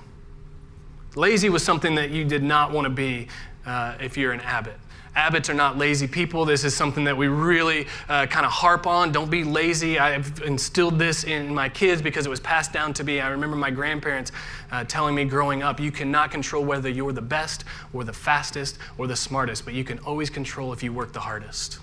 Lazy 1.15 1.49
was 1.49 1.63
something 1.63 1.95
that 1.95 2.11
you 2.11 2.23
did 2.23 2.43
not 2.43 2.71
want 2.71 2.85
to 2.85 2.89
be 2.89 3.27
uh, 3.65 3.95
if 3.99 4.15
you're 4.17 4.31
an 4.31 4.41
Abbott. 4.41 4.77
Abbotts 5.15 5.47
are 5.49 5.53
not 5.53 5.77
lazy 5.77 6.07
people. 6.07 6.43
This 6.43 6.63
is 6.63 6.75
something 6.75 7.03
that 7.03 7.15
we 7.15 7.27
really 7.27 7.87
uh, 8.09 8.25
kind 8.25 8.45
of 8.45 8.51
harp 8.51 8.87
on. 8.87 9.11
Don't 9.11 9.29
be 9.29 9.43
lazy. 9.43 9.99
I've 9.99 10.41
instilled 10.41 10.97
this 10.97 11.23
in 11.23 11.53
my 11.53 11.69
kids 11.69 12.01
because 12.01 12.25
it 12.25 12.29
was 12.29 12.39
passed 12.39 12.73
down 12.73 12.93
to 12.95 13.03
me. 13.03 13.19
I 13.19 13.29
remember 13.29 13.55
my 13.55 13.69
grandparents 13.69 14.31
uh, 14.71 14.83
telling 14.85 15.13
me 15.13 15.25
growing 15.25 15.61
up 15.61 15.79
you 15.79 15.91
cannot 15.91 16.31
control 16.31 16.65
whether 16.65 16.89
you're 16.89 17.13
the 17.13 17.21
best 17.21 17.63
or 17.93 18.03
the 18.03 18.13
fastest 18.13 18.79
or 18.97 19.05
the 19.05 19.15
smartest, 19.15 19.65
but 19.65 19.75
you 19.75 19.83
can 19.83 19.99
always 19.99 20.31
control 20.31 20.73
if 20.73 20.81
you 20.81 20.91
work 20.91 21.13
the 21.13 21.19
hardest. 21.19 21.79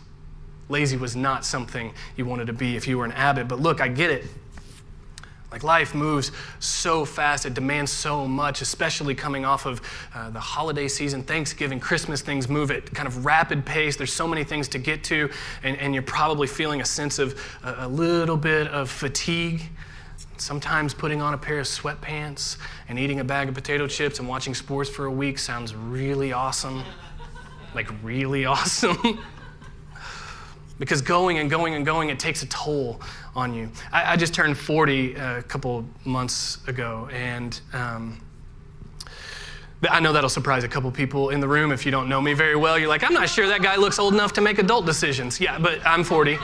Lazy 0.69 0.97
was 0.97 1.15
not 1.15 1.45
something 1.45 1.93
you 2.17 2.25
wanted 2.25 2.47
to 2.47 2.53
be 2.53 2.77
if 2.77 2.89
you 2.89 2.99
were 2.99 3.05
an 3.05 3.13
Abbott. 3.13 3.47
But 3.47 3.61
look, 3.61 3.81
I 3.81 3.89
get 3.89 4.11
it. 4.11 4.25
Like 5.53 5.65
life 5.65 5.95
moves 5.97 6.31
so 6.61 7.05
fast, 7.05 7.45
it 7.45 7.55
demands 7.55 7.91
so 7.91 8.27
much, 8.29 8.63
especially 8.63 9.17
coming 9.17 9.45
off 9.45 9.67
of 9.67 9.81
uh, 10.15 10.31
the 10.31 10.39
holiday 10.39 10.87
season, 10.87 11.25
Thanksgiving, 11.25 11.81
Christmas, 11.81 12.23
things 12.23 12.49
move 12.49 12.71
at 12.71 12.93
kind 12.95 13.09
of 13.09 13.25
rapid 13.25 13.67
pace. 13.67 13.97
There's 13.97 14.13
so 14.13 14.29
many 14.29 14.45
things 14.45 14.69
to 14.69 14.79
get 14.79 15.03
to, 15.05 15.29
and, 15.65 15.77
and 15.79 15.93
you're 15.93 16.05
probably 16.05 16.47
feeling 16.47 16.81
a 16.81 16.85
sense 16.85 17.19
of 17.19 17.41
uh, 17.65 17.77
a 17.79 17.89
little 17.89 18.37
bit 18.37 18.69
of 18.69 18.89
fatigue. 18.89 19.63
Sometimes 20.37 20.95
putting 20.95 21.21
on 21.21 21.35
a 21.35 21.39
pair 21.39 21.59
of 21.59 21.67
sweatpants 21.67 22.57
and 22.89 22.99
eating 22.99 23.19
a 23.21 23.25
bag 23.25 23.49
of 23.49 23.55
potato 23.55 23.89
chips 23.89 24.21
and 24.21 24.29
watching 24.29 24.55
sports 24.55 24.89
for 24.89 25.07
a 25.07 25.11
week 25.11 25.39
sounds 25.39 25.75
really 25.75 26.33
awesome. 26.33 26.85
Like, 27.75 27.91
really 28.05 28.45
awesome. 28.47 29.19
because 30.79 31.03
going 31.03 31.39
and 31.39 31.51
going 31.51 31.75
and 31.75 31.85
going, 31.85 32.09
it 32.09 32.21
takes 32.21 32.45
a 32.45 32.47
toll 32.47 33.01
on 33.35 33.55
you. 33.55 33.71
I, 33.93 34.13
I 34.13 34.17
just 34.17 34.35
turned 34.35 34.57
40 34.57 35.15
a 35.15 35.43
couple 35.43 35.85
months 36.05 36.59
ago, 36.67 37.09
and 37.13 37.61
um, 37.73 38.21
I 39.89 40.01
know 40.01 40.13
that'll 40.13 40.29
surprise 40.29 40.65
a 40.65 40.69
couple 40.69 40.91
people 40.91 41.31
in 41.31 41.41
the 41.41 41.49
room 41.49 41.73
if 41.73 41.87
you 41.87 41.93
don't 41.93 42.09
know 42.09 42.21
me 42.21 42.35
very 42.35 42.57
well. 42.57 42.79
You're 42.79 42.89
like, 42.89 43.05
I'm 43.05 43.15
not 43.15 43.29
sure 43.29 43.47
that 43.49 43.63
guy 43.63 43.77
looks 43.77 43.99
old 43.99 44.15
enough 44.15 44.33
to 44.35 44.41
make 44.41 44.59
adult 44.59 44.85
decisions. 44.85 45.41
Yeah, 45.41 45.59
but 45.59 45.85
I'm 45.87 46.05
40. 46.05 46.39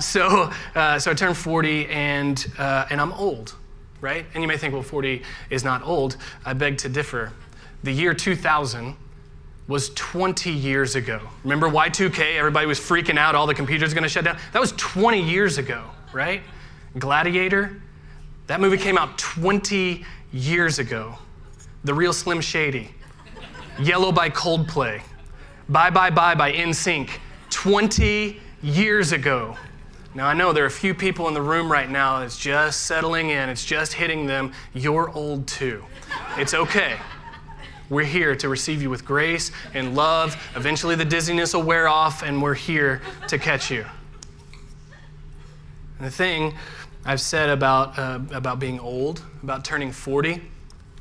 so, 0.00 0.50
uh, 0.74 0.98
so 0.98 1.10
I 1.10 1.14
turned 1.14 1.36
40, 1.36 1.86
and, 1.86 2.46
uh, 2.58 2.86
and 2.90 3.00
I'm 3.00 3.12
old, 3.14 3.54
right? 4.00 4.26
And 4.34 4.42
you 4.42 4.48
may 4.48 4.56
think, 4.56 4.74
well, 4.74 4.82
40 4.82 5.22
is 5.50 5.64
not 5.64 5.82
old. 5.82 6.18
I 6.44 6.52
beg 6.52 6.78
to 6.78 6.88
differ. 6.88 7.32
The 7.82 7.92
year 7.92 8.14
2000 8.14 8.96
was 9.66 9.90
20 9.90 10.50
years 10.50 10.94
ago. 10.94 11.20
Remember 11.42 11.68
Y2K? 11.68 12.38
Everybody 12.38 12.66
was 12.66 12.78
freaking 12.78 13.18
out, 13.18 13.34
all 13.34 13.46
the 13.46 13.54
computers 13.54 13.92
going 13.92 14.02
to 14.02 14.08
shut 14.08 14.24
down. 14.24 14.38
That 14.52 14.60
was 14.60 14.72
20 14.72 15.22
years 15.22 15.58
ago 15.58 15.84
right? 16.12 16.42
Gladiator, 16.98 17.80
that 18.46 18.60
movie 18.60 18.78
came 18.78 18.96
out 18.96 19.16
20 19.18 20.04
years 20.32 20.78
ago. 20.78 21.14
The 21.84 21.94
Real 21.94 22.12
Slim 22.12 22.40
Shady, 22.40 22.90
Yellow 23.80 24.10
by 24.10 24.30
Coldplay, 24.30 25.00
Bye 25.68 25.90
Bye 25.90 26.10
Bye 26.10 26.34
by 26.34 26.52
NSYNC, 26.52 27.10
20 27.50 28.40
years 28.62 29.12
ago. 29.12 29.56
Now, 30.14 30.26
I 30.26 30.34
know 30.34 30.52
there 30.52 30.64
are 30.64 30.68
a 30.68 30.70
few 30.70 30.94
people 30.94 31.28
in 31.28 31.34
the 31.34 31.42
room 31.42 31.70
right 31.70 31.88
now 31.88 32.20
that's 32.20 32.38
just 32.38 32.84
settling 32.84 33.30
in, 33.30 33.48
it's 33.48 33.64
just 33.64 33.92
hitting 33.92 34.26
them. 34.26 34.52
You're 34.74 35.10
old 35.10 35.46
too. 35.46 35.84
It's 36.36 36.54
okay. 36.54 36.96
We're 37.90 38.04
here 38.04 38.34
to 38.36 38.48
receive 38.48 38.82
you 38.82 38.90
with 38.90 39.04
grace 39.04 39.50
and 39.74 39.94
love. 39.94 40.36
Eventually, 40.56 40.94
the 40.94 41.04
dizziness 41.04 41.54
will 41.54 41.62
wear 41.62 41.88
off, 41.88 42.22
and 42.22 42.42
we're 42.42 42.54
here 42.54 43.00
to 43.28 43.38
catch 43.38 43.70
you. 43.70 43.86
And 45.98 46.06
the 46.06 46.10
thing 46.10 46.54
I've 47.04 47.20
said 47.20 47.50
about, 47.50 47.98
uh, 47.98 48.20
about 48.32 48.58
being 48.58 48.78
old, 48.80 49.22
about 49.42 49.64
turning 49.64 49.92
40, 49.92 50.40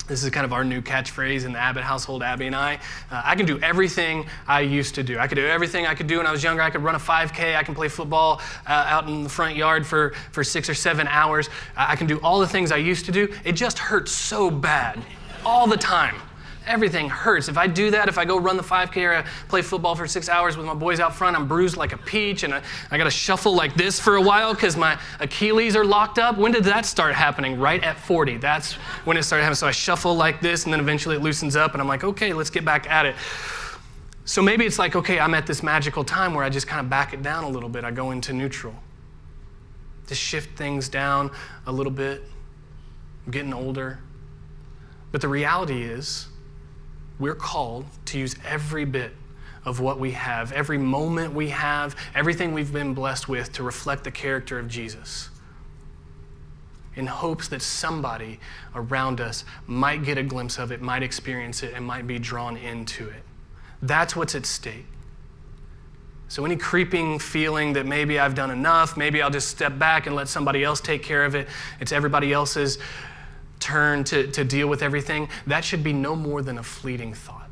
this 0.07 0.23
is 0.23 0.29
kind 0.29 0.45
of 0.45 0.53
our 0.53 0.63
new 0.63 0.81
catchphrase 0.81 1.43
in 1.43 1.51
the 1.51 1.59
Abbott 1.59 1.83
household, 1.83 2.23
Abby 2.23 2.47
and 2.47 2.55
I. 2.55 2.75
Uh, 3.11 3.21
I 3.25 3.35
can 3.35 3.45
do 3.45 3.59
everything 3.59 4.25
I 4.47 4.61
used 4.61 4.95
to 4.95 5.03
do. 5.03 5.19
I 5.19 5.27
could 5.27 5.35
do 5.35 5.45
everything 5.45 5.85
I 5.85 5.95
could 5.95 6.07
do 6.07 6.17
when 6.17 6.25
I 6.25 6.31
was 6.31 6.43
younger. 6.43 6.61
I 6.61 6.69
could 6.69 6.81
run 6.81 6.95
a 6.95 6.99
5K. 6.99 7.57
I 7.57 7.63
can 7.63 7.75
play 7.75 7.89
football 7.89 8.41
uh, 8.65 8.71
out 8.71 9.07
in 9.09 9.23
the 9.23 9.29
front 9.29 9.57
yard 9.57 9.85
for, 9.85 10.13
for 10.31 10.45
six 10.45 10.69
or 10.69 10.73
seven 10.73 11.07
hours. 11.07 11.49
I 11.75 11.97
can 11.97 12.07
do 12.07 12.19
all 12.21 12.39
the 12.39 12.47
things 12.47 12.71
I 12.71 12.77
used 12.77 13.05
to 13.07 13.11
do. 13.11 13.33
It 13.43 13.53
just 13.53 13.77
hurts 13.77 14.11
so 14.11 14.49
bad 14.49 15.03
all 15.45 15.67
the 15.67 15.77
time 15.77 16.15
everything 16.67 17.09
hurts. 17.09 17.49
If 17.49 17.57
I 17.57 17.67
do 17.67 17.91
that, 17.91 18.07
if 18.07 18.17
I 18.17 18.25
go 18.25 18.37
run 18.37 18.57
the 18.57 18.63
5K 18.63 19.09
or 19.09 19.15
I 19.15 19.21
play 19.47 19.61
football 19.61 19.95
for 19.95 20.07
six 20.07 20.29
hours 20.29 20.57
with 20.57 20.65
my 20.65 20.73
boys 20.73 20.99
out 20.99 21.15
front, 21.15 21.35
I'm 21.35 21.47
bruised 21.47 21.77
like 21.77 21.93
a 21.93 21.97
peach 21.97 22.43
and 22.43 22.53
I, 22.53 22.61
I 22.91 22.97
got 22.97 23.05
to 23.05 23.11
shuffle 23.11 23.55
like 23.55 23.75
this 23.75 23.99
for 23.99 24.15
a 24.15 24.21
while 24.21 24.53
because 24.53 24.77
my 24.77 24.99
Achilles 25.19 25.75
are 25.75 25.85
locked 25.85 26.19
up. 26.19 26.37
When 26.37 26.51
did 26.51 26.65
that 26.65 26.85
start 26.85 27.15
happening? 27.15 27.59
Right 27.59 27.83
at 27.83 27.97
40. 27.97 28.37
That's 28.37 28.73
when 29.05 29.17
it 29.17 29.23
started 29.23 29.43
happening. 29.43 29.55
So 29.55 29.67
I 29.67 29.71
shuffle 29.71 30.15
like 30.15 30.41
this 30.41 30.65
and 30.65 30.73
then 30.73 30.79
eventually 30.79 31.15
it 31.15 31.21
loosens 31.21 31.55
up 31.55 31.73
and 31.73 31.81
I'm 31.81 31.87
like, 31.87 32.03
okay, 32.03 32.33
let's 32.33 32.49
get 32.49 32.65
back 32.65 32.89
at 32.89 33.05
it. 33.05 33.15
So 34.25 34.41
maybe 34.41 34.65
it's 34.65 34.77
like, 34.77 34.95
okay, 34.95 35.19
I'm 35.19 35.33
at 35.33 35.47
this 35.47 35.63
magical 35.63 36.03
time 36.03 36.33
where 36.33 36.43
I 36.43 36.49
just 36.49 36.67
kind 36.67 36.81
of 36.81 36.89
back 36.89 37.13
it 37.13 37.23
down 37.23 37.45
a 37.45 37.49
little 37.49 37.69
bit. 37.69 37.85
I 37.85 37.91
go 37.91 38.11
into 38.11 38.33
neutral. 38.33 38.75
Just 40.05 40.21
shift 40.21 40.57
things 40.57 40.89
down 40.89 41.31
a 41.65 41.71
little 41.71 41.91
bit. 41.91 42.23
I'm 43.25 43.31
getting 43.31 43.53
older. 43.53 43.99
But 45.11 45.21
the 45.21 45.27
reality 45.29 45.83
is, 45.83 46.27
we're 47.19 47.35
called 47.35 47.85
to 48.05 48.19
use 48.19 48.35
every 48.45 48.85
bit 48.85 49.13
of 49.65 49.79
what 49.79 49.99
we 49.99 50.11
have, 50.11 50.51
every 50.51 50.77
moment 50.77 51.33
we 51.33 51.49
have, 51.49 51.95
everything 52.15 52.53
we've 52.53 52.71
been 52.71 52.93
blessed 52.93 53.27
with 53.27 53.51
to 53.53 53.63
reflect 53.63 54.03
the 54.03 54.11
character 54.11 54.59
of 54.59 54.67
Jesus 54.67 55.29
in 56.97 57.05
hopes 57.05 57.47
that 57.49 57.61
somebody 57.61 58.39
around 58.75 59.21
us 59.21 59.45
might 59.67 60.03
get 60.03 60.17
a 60.17 60.23
glimpse 60.23 60.57
of 60.57 60.71
it, 60.71 60.81
might 60.81 61.03
experience 61.03 61.63
it, 61.63 61.73
and 61.73 61.85
might 61.85 62.07
be 62.07 62.17
drawn 62.17 62.57
into 62.57 63.07
it. 63.07 63.23
That's 63.81 64.15
what's 64.15 64.33
at 64.35 64.45
stake. 64.45 64.85
So, 66.27 66.43
any 66.43 66.57
creeping 66.57 67.19
feeling 67.19 67.73
that 67.73 67.85
maybe 67.85 68.19
I've 68.19 68.35
done 68.35 68.51
enough, 68.51 68.97
maybe 68.97 69.21
I'll 69.21 69.29
just 69.29 69.47
step 69.47 69.77
back 69.79 70.07
and 70.07 70.15
let 70.15 70.27
somebody 70.27 70.63
else 70.63 70.81
take 70.81 71.03
care 71.03 71.23
of 71.23 71.35
it, 71.35 71.47
it's 71.79 71.91
everybody 71.91 72.33
else's 72.33 72.79
turn 73.59 74.03
to, 74.05 74.27
to 74.31 74.43
deal 74.43 74.67
with 74.67 74.81
everything, 74.81 75.29
that 75.47 75.63
should 75.63 75.83
be 75.83 75.93
no 75.93 76.15
more 76.15 76.41
than 76.41 76.57
a 76.57 76.63
fleeting 76.63 77.13
thought. 77.13 77.49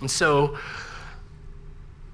And 0.00 0.10
so, 0.10 0.58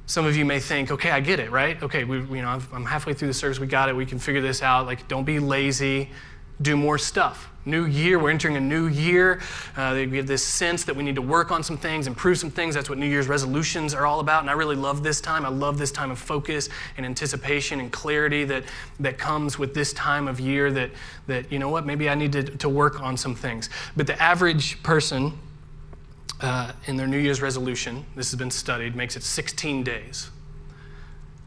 some 0.07 0.25
of 0.25 0.37
you 0.37 0.45
may 0.45 0.61
think, 0.61 0.90
okay, 0.93 1.11
I 1.11 1.21
get 1.21 1.40
it, 1.40 1.50
right? 1.50 1.83
Okay, 1.83 2.05
we, 2.05 2.19
you 2.19 2.43
know, 2.43 2.61
I'm 2.73 2.85
halfway 2.85 3.12
through 3.12 3.28
the 3.28 3.35
service, 3.35 3.59
we 3.59 3.66
got 3.66 3.88
it, 3.88 3.97
we 3.97 4.07
can 4.07 4.19
figure 4.19 4.40
this 4.40 4.62
out. 4.62 4.87
Like, 4.87 5.09
don't 5.09 5.25
be 5.25 5.40
lazy, 5.40 6.11
do 6.60 6.76
more 6.76 6.98
stuff. 6.98 7.50
New 7.66 7.84
year, 7.84 8.16
we're 8.20 8.30
entering 8.30 8.56
a 8.56 8.60
new 8.60 8.86
year. 8.86 9.40
Uh, 9.76 9.92
we 10.08 10.16
have 10.18 10.28
this 10.28 10.44
sense 10.44 10.84
that 10.84 10.94
we 10.94 11.02
need 11.02 11.16
to 11.16 11.22
work 11.22 11.50
on 11.50 11.64
some 11.64 11.76
things, 11.76 12.06
improve 12.06 12.38
some 12.38 12.50
things. 12.50 12.76
That's 12.76 12.88
what 12.88 12.96
New 12.96 13.08
Year's 13.08 13.26
resolutions 13.26 13.92
are 13.92 14.06
all 14.06 14.20
about. 14.20 14.42
And 14.42 14.48
I 14.48 14.52
really 14.52 14.76
love 14.76 15.02
this 15.02 15.20
time. 15.20 15.44
I 15.44 15.48
love 15.48 15.76
this 15.76 15.90
time 15.90 16.12
of 16.12 16.18
focus 16.20 16.68
and 16.96 17.04
anticipation 17.04 17.80
and 17.80 17.90
clarity 17.90 18.44
that, 18.44 18.62
that 19.00 19.18
comes 19.18 19.58
with 19.58 19.75
this 19.75 19.92
time 19.94 20.28
of 20.28 20.38
year 20.38 20.70
that, 20.70 20.90
that, 21.26 21.50
you 21.50 21.58
know 21.58 21.68
what, 21.68 21.84
maybe 21.84 22.08
I 22.08 22.14
need 22.14 22.30
to, 22.32 22.44
to 22.44 22.68
work 22.68 23.00
on 23.00 23.16
some 23.16 23.34
things. 23.34 23.68
But 23.96 24.06
the 24.06 24.20
average 24.22 24.80
person, 24.84 25.36
uh, 26.40 26.70
in 26.86 26.96
their 26.96 27.08
New 27.08 27.18
Year's 27.18 27.42
resolution, 27.42 28.04
this 28.14 28.30
has 28.30 28.38
been 28.38 28.50
studied, 28.52 28.94
makes 28.94 29.16
it 29.16 29.25
16 29.25 29.82
days. 29.82 30.30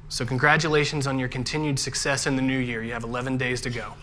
So, 0.09 0.25
congratulations 0.25 1.05
on 1.05 1.19
your 1.19 1.29
continued 1.29 1.77
success 1.79 2.25
in 2.25 2.35
the 2.35 2.41
new 2.41 2.57
year. 2.57 2.83
You 2.83 2.93
have 2.93 3.03
11 3.03 3.37
days 3.37 3.61
to 3.61 3.69
go. 3.69 3.93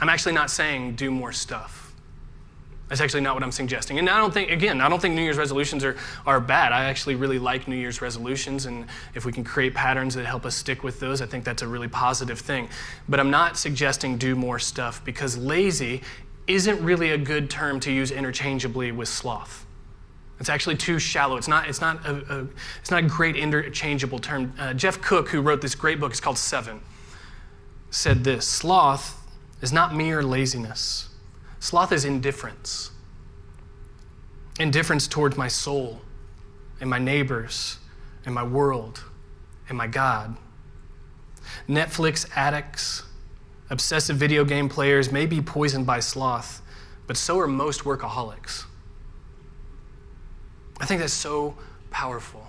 I'm 0.00 0.08
actually 0.08 0.32
not 0.32 0.50
saying 0.50 0.96
do 0.96 1.10
more 1.10 1.32
stuff. 1.32 1.80
That's 2.88 3.00
actually 3.00 3.20
not 3.20 3.34
what 3.34 3.44
I'm 3.44 3.52
suggesting. 3.52 4.00
And 4.00 4.10
I 4.10 4.18
don't 4.18 4.34
think, 4.34 4.50
again, 4.50 4.80
I 4.80 4.88
don't 4.88 5.00
think 5.00 5.14
New 5.14 5.22
Year's 5.22 5.38
resolutions 5.38 5.84
are, 5.84 5.96
are 6.26 6.40
bad. 6.40 6.72
I 6.72 6.86
actually 6.86 7.14
really 7.14 7.38
like 7.38 7.68
New 7.68 7.76
Year's 7.76 8.02
resolutions. 8.02 8.66
And 8.66 8.86
if 9.14 9.24
we 9.24 9.30
can 9.30 9.44
create 9.44 9.74
patterns 9.74 10.16
that 10.16 10.26
help 10.26 10.44
us 10.44 10.56
stick 10.56 10.82
with 10.82 10.98
those, 10.98 11.22
I 11.22 11.26
think 11.26 11.44
that's 11.44 11.62
a 11.62 11.68
really 11.68 11.86
positive 11.86 12.40
thing. 12.40 12.68
But 13.08 13.20
I'm 13.20 13.30
not 13.30 13.56
suggesting 13.56 14.18
do 14.18 14.34
more 14.34 14.58
stuff 14.58 15.04
because 15.04 15.38
lazy 15.38 16.02
isn't 16.48 16.82
really 16.82 17.12
a 17.12 17.18
good 17.18 17.48
term 17.48 17.78
to 17.80 17.92
use 17.92 18.10
interchangeably 18.10 18.90
with 18.90 19.08
sloth. 19.08 19.66
It's 20.40 20.48
actually 20.48 20.76
too 20.76 20.98
shallow. 20.98 21.36
It's 21.36 21.46
not, 21.46 21.68
it's 21.68 21.80
not, 21.80 22.04
a, 22.04 22.40
a 22.40 22.46
it's 22.80 22.90
not 22.90 23.04
a 23.04 23.06
great 23.06 23.36
interchangeable 23.36 24.18
term. 24.18 24.52
Uh, 24.58 24.74
Jeff 24.74 25.00
Cook, 25.00 25.28
who 25.28 25.42
wrote 25.42 25.60
this 25.60 25.76
great 25.76 26.00
book, 26.00 26.10
it's 26.10 26.18
called 26.18 26.38
Seven, 26.38 26.80
said 27.90 28.24
this 28.24 28.48
Sloth 28.48 29.19
is 29.60 29.72
not 29.72 29.94
mere 29.94 30.22
laziness, 30.22 31.08
sloth 31.58 31.92
is 31.92 32.04
indifference. 32.04 32.90
Indifference 34.58 35.06
towards 35.08 35.36
my 35.38 35.48
soul 35.48 36.00
and 36.80 36.90
my 36.90 36.98
neighbors 36.98 37.78
and 38.26 38.34
my 38.34 38.42
world 38.42 39.02
and 39.68 39.78
my 39.78 39.86
God. 39.86 40.36
Netflix 41.68 42.28
addicts 42.36 43.04
Obsessive 43.70 44.16
video 44.16 44.44
game 44.44 44.68
players 44.68 45.12
may 45.12 45.26
be 45.26 45.40
poisoned 45.40 45.86
by 45.86 46.00
sloth, 46.00 46.60
but 47.06 47.16
so 47.16 47.38
are 47.38 47.46
most 47.46 47.84
workaholics. 47.84 48.64
I 50.80 50.86
think 50.86 51.00
that's 51.00 51.12
so 51.12 51.56
powerful. 51.90 52.48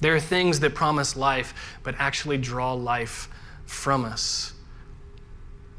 There 0.00 0.14
are 0.14 0.20
things 0.20 0.60
that 0.60 0.74
promise 0.74 1.16
life, 1.16 1.78
but 1.82 1.94
actually 1.98 2.36
draw 2.36 2.74
life 2.74 3.28
from 3.64 4.04
us. 4.04 4.52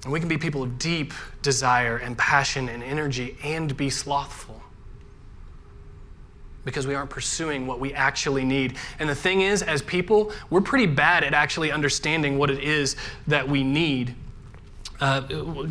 And 0.04 0.14
we 0.14 0.20
can 0.20 0.30
be 0.30 0.38
people 0.38 0.64
of 0.64 0.80
deep 0.80 1.14
desire 1.42 1.98
and 1.98 2.18
passion 2.18 2.70
and 2.70 2.82
energy 2.82 3.38
and 3.44 3.76
be 3.76 3.90
slothful 3.90 4.62
because 6.66 6.86
we 6.86 6.94
aren't 6.94 7.10
pursuing 7.10 7.68
what 7.68 7.80
we 7.80 7.94
actually 7.94 8.44
need. 8.44 8.78
And 9.00 9.10
the 9.10 9.16
thing 9.16 9.42
is, 9.42 9.62
as 9.62 9.82
people, 9.82 10.32
we're 10.50 10.62
pretty 10.62 10.86
bad 10.86 11.24
at 11.24 11.34
actually 11.34 11.72
understanding 11.72 12.38
what 12.38 12.50
it 12.50 12.64
is 12.64 12.96
that 13.28 13.48
we 13.48 13.64
need. 13.64 14.16
Uh, 15.02 15.22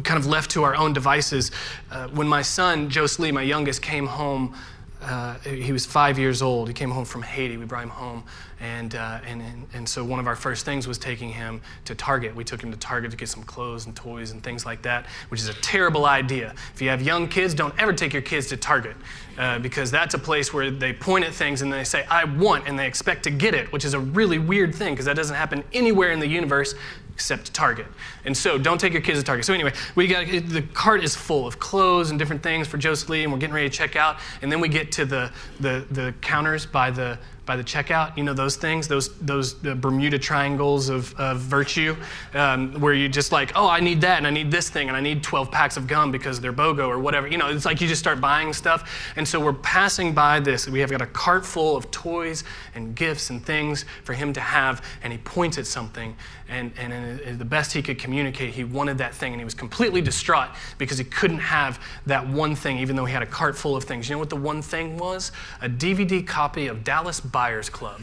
kind 0.03 0.19
of 0.19 0.27
left 0.27 0.51
to 0.53 0.63
our 0.63 0.75
own 0.75 0.95
devices. 0.95 1.51
Uh, 1.91 2.09
when 2.09 2.27
my 2.27 2.41
son, 2.41 2.91
Jose 2.91 3.23
Lee, 3.23 3.31
my 3.31 3.43
youngest, 3.43 3.83
came 3.83 4.07
home 4.07 4.57
uh, 5.01 5.35
he 5.39 5.73
was 5.73 5.87
five 5.87 6.19
years 6.19 6.43
old. 6.43 6.67
He 6.67 6.75
came 6.75 6.91
home 6.91 7.05
from 7.05 7.23
Haiti. 7.23 7.57
We 7.57 7.65
brought 7.65 7.85
him 7.85 7.91
home. 7.91 8.25
And, 8.61 8.97
uh, 8.97 9.21
and, 9.25 9.69
and, 9.73 9.89
so 9.89 10.05
one 10.05 10.19
of 10.19 10.27
our 10.27 10.35
first 10.35 10.65
things 10.65 10.89
was 10.89 10.99
taking 10.99 11.29
him 11.29 11.61
to 11.85 11.95
Target. 11.95 12.35
We 12.35 12.43
took 12.43 12.61
him 12.61 12.73
to 12.73 12.77
Target 12.79 13.13
to 13.13 13.17
get 13.17 13.29
some 13.29 13.45
clothes 13.45 13.87
and 13.87 13.95
toys 13.95 14.33
and 14.33 14.43
things 14.43 14.67
like 14.67 14.83
that, 14.83 15.07
which 15.29 15.41
is 15.41 15.49
a 15.49 15.55
terrible 15.55 16.07
idea. 16.07 16.53
If 16.75 16.83
you 16.83 16.89
have 16.89 17.01
young 17.01 17.29
kids, 17.29 17.55
don't 17.55 17.73
ever 17.81 17.93
take 17.93 18.13
your 18.13 18.23
kids 18.23 18.49
to 18.49 18.57
Target 18.57 18.97
uh, 19.39 19.61
because 19.61 19.93
that's 19.93 20.15
a 20.15 20.19
place 20.19 20.53
where 20.53 20.73
they 20.73 20.93
point 20.93 21.25
at 21.25 21.33
things 21.33 21.63
and 21.63 21.73
they 21.73 21.85
say, 21.85 22.05
I 22.11 22.25
want, 22.25 22.67
and 22.67 22.77
they 22.77 22.89
expect 22.89 23.23
to 23.25 23.31
get 23.31 23.55
it, 23.55 23.71
which 23.73 23.85
is 23.85 23.95
a 23.95 24.01
really 24.01 24.41
weird 24.41 24.75
thing 24.75 24.95
because 24.95 25.07
that 25.07 25.15
doesn't 25.15 25.37
happen 25.37 25.63
anywhere 25.73 26.11
in 26.11 26.19
the 26.19 26.27
universe 26.27 26.75
except 27.19 27.53
Target. 27.53 27.87
And 28.25 28.37
so 28.37 28.59
don't 28.59 28.81
take 28.81 28.93
your 28.93 29.03
kids 29.03 29.19
to 29.19 29.25
Target. 29.25 29.45
So 29.45 29.53
anyway, 29.53 29.73
we 29.97 30.07
got 30.07 30.25
the 30.29 30.63
cart 30.73 31.03
is 31.03 31.17
full 31.17 31.49
of 31.49 31.59
clothes 31.59 32.11
and 32.11 32.19
different 32.19 32.45
things 32.45 32.69
for 32.69 32.79
Joseph 32.79 33.09
Lee, 33.09 33.25
and 33.25 33.33
we're 33.33 33.41
getting 33.41 33.57
ready 33.57 33.69
to 33.69 33.77
check 33.77 33.97
out. 33.97 34.19
And 34.41 34.53
then 34.53 34.61
we 34.61 34.69
get 34.69 34.93
to 34.93 35.05
the 35.05 35.33
the, 35.59 35.85
the 35.91 36.15
counters 36.21 36.65
by 36.65 36.93
the 36.93 37.19
by 37.49 37.57
the 37.57 37.65
checkout. 37.65 38.17
You 38.17 38.23
know 38.23 38.35
those 38.35 38.55
things, 38.55 38.87
those 38.87 39.19
those 39.19 39.55
Bermuda 39.55 40.19
triangles 40.19 40.89
of, 40.91 41.19
of 41.19 41.39
virtue, 41.39 41.97
um, 42.35 42.79
where 42.81 42.95
you 42.95 43.09
just 43.09 43.33
like, 43.33 43.51
oh, 43.57 43.69
I 43.69 43.81
need 43.81 44.01
that, 44.03 44.19
and 44.19 44.27
I 44.27 44.31
need 44.31 44.51
this 44.53 44.69
thing, 44.71 44.87
and 44.87 44.97
I 44.97 45.01
need 45.01 45.25
12 45.25 45.51
packs 45.51 45.77
of 45.77 45.89
gum 45.89 46.13
because 46.13 46.41
they're 46.41 46.53
BOGO 46.53 46.87
or 46.87 46.99
whatever. 47.01 47.27
You 47.27 47.39
know, 47.39 47.49
it's 47.49 47.65
like 47.65 47.81
you 47.81 47.89
just 47.89 48.01
start 48.01 48.21
buying 48.21 48.53
stuff. 48.53 49.13
And 49.17 49.27
so 49.27 49.41
we're 49.41 49.55
passing 49.55 50.13
by 50.13 50.39
this. 50.39 50.69
We 50.69 50.79
have 50.81 50.91
got 50.91 51.03
a 51.03 51.07
cart 51.07 51.45
full 51.45 51.77
of 51.77 51.91
toys 51.91 52.45
and 52.75 52.95
gifts 52.95 53.31
and 53.31 53.45
things 53.45 53.87
for 54.05 54.13
him 54.13 54.33
to 54.35 54.41
have, 54.41 54.85
and 55.03 55.13
he 55.13 55.19
points 55.19 55.59
at 55.59 55.67
something, 55.67 56.15
and, 56.49 56.73
and 56.79 57.39
the 57.39 57.45
best 57.45 57.73
he 57.73 57.83
could 57.83 57.99
communicate, 57.99 58.55
he 58.55 58.65
wanted 58.65 58.99
that 58.99 59.15
thing, 59.15 59.33
and 59.33 59.41
he 59.41 59.45
was 59.45 59.55
completely 59.55 60.03
distraught 60.03 60.49
because 60.77 60.99
he 60.99 61.05
couldn't 61.05 61.39
have 61.39 61.83
that 62.07 62.27
one 62.29 62.55
thing, 62.55 62.79
even 62.79 62.95
though 62.95 63.07
he 63.07 63.13
had 63.13 63.23
a 63.23 63.27
cart 63.27 63.57
full 63.57 63.75
of 63.75 63.85
things. 63.85 64.09
You 64.09 64.15
know 64.15 64.19
what 64.19 64.31
the 64.31 64.37
one 64.37 64.61
thing 64.61 64.99
was? 64.99 65.33
A 65.63 65.69
DVD 65.69 66.27
copy 66.27 66.67
of 66.67 66.85
Dallas 66.85 67.21
Buyers 67.39 67.71
Club. 67.71 68.01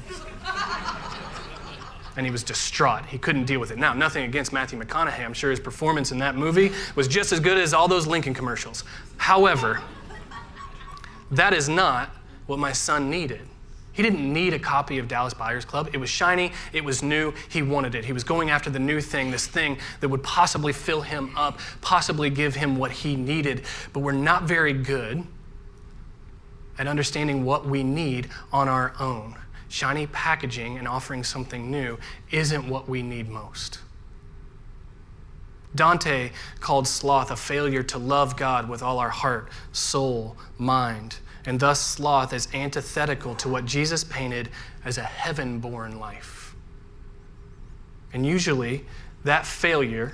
and 2.15 2.25
he 2.25 2.31
was 2.31 2.41
distraught. 2.41 3.05
He 3.07 3.17
couldn't 3.17 3.43
deal 3.43 3.59
with 3.59 3.69
it. 3.69 3.77
Now, 3.77 3.93
nothing 3.93 4.23
against 4.23 4.53
Matthew 4.53 4.79
McConaughey. 4.79 5.25
I'm 5.25 5.33
sure 5.33 5.51
his 5.51 5.59
performance 5.59 6.13
in 6.13 6.19
that 6.19 6.37
movie 6.37 6.71
was 6.95 7.09
just 7.09 7.33
as 7.33 7.41
good 7.41 7.57
as 7.57 7.73
all 7.73 7.89
those 7.89 8.07
Lincoln 8.07 8.33
commercials. 8.33 8.85
However, 9.17 9.81
that 11.31 11.51
is 11.51 11.67
not 11.67 12.11
what 12.45 12.59
my 12.59 12.71
son 12.71 13.09
needed. 13.09 13.41
He 13.91 14.01
didn't 14.01 14.31
need 14.31 14.53
a 14.53 14.59
copy 14.59 14.99
of 14.99 15.09
Dallas 15.09 15.33
Buyers 15.33 15.65
Club. 15.65 15.89
It 15.91 15.97
was 15.97 16.09
shiny, 16.09 16.53
it 16.71 16.85
was 16.85 17.03
new, 17.03 17.33
he 17.49 17.61
wanted 17.61 17.93
it. 17.93 18.05
He 18.05 18.13
was 18.13 18.23
going 18.23 18.51
after 18.51 18.69
the 18.69 18.79
new 18.79 19.01
thing, 19.01 19.31
this 19.31 19.47
thing 19.47 19.79
that 19.99 20.07
would 20.07 20.23
possibly 20.23 20.71
fill 20.71 21.01
him 21.01 21.35
up, 21.35 21.59
possibly 21.81 22.29
give 22.29 22.55
him 22.55 22.77
what 22.77 22.91
he 22.91 23.17
needed. 23.17 23.63
But 23.91 23.99
we're 23.99 24.13
not 24.13 24.43
very 24.43 24.71
good 24.71 25.27
at 26.77 26.87
understanding 26.87 27.45
what 27.45 27.65
we 27.65 27.83
need 27.83 28.29
on 28.51 28.67
our 28.67 28.93
own. 28.99 29.35
Shiny 29.69 30.07
packaging 30.07 30.77
and 30.77 30.87
offering 30.87 31.23
something 31.23 31.69
new 31.71 31.97
isn't 32.31 32.67
what 32.67 32.87
we 32.87 33.01
need 33.01 33.29
most. 33.29 33.79
Dante 35.73 36.31
called 36.61 36.87
sloth 36.87 37.31
a 37.31 37.35
failure 37.35 37.83
to 37.83 37.97
love 37.97 38.37
God 38.37 38.69
with 38.69 38.81
all 38.81 38.99
our 38.99 39.09
heart, 39.09 39.49
soul, 39.73 40.37
mind, 40.57 41.17
and 41.45 41.59
thus 41.59 41.79
sloth 41.79 42.33
is 42.33 42.47
antithetical 42.53 43.35
to 43.35 43.49
what 43.49 43.65
Jesus 43.65 44.03
painted 44.03 44.49
as 44.83 44.97
a 44.97 45.03
heaven 45.03 45.59
born 45.59 45.99
life. 45.99 46.55
And 48.13 48.25
usually, 48.25 48.85
that 49.25 49.45
failure 49.45 50.13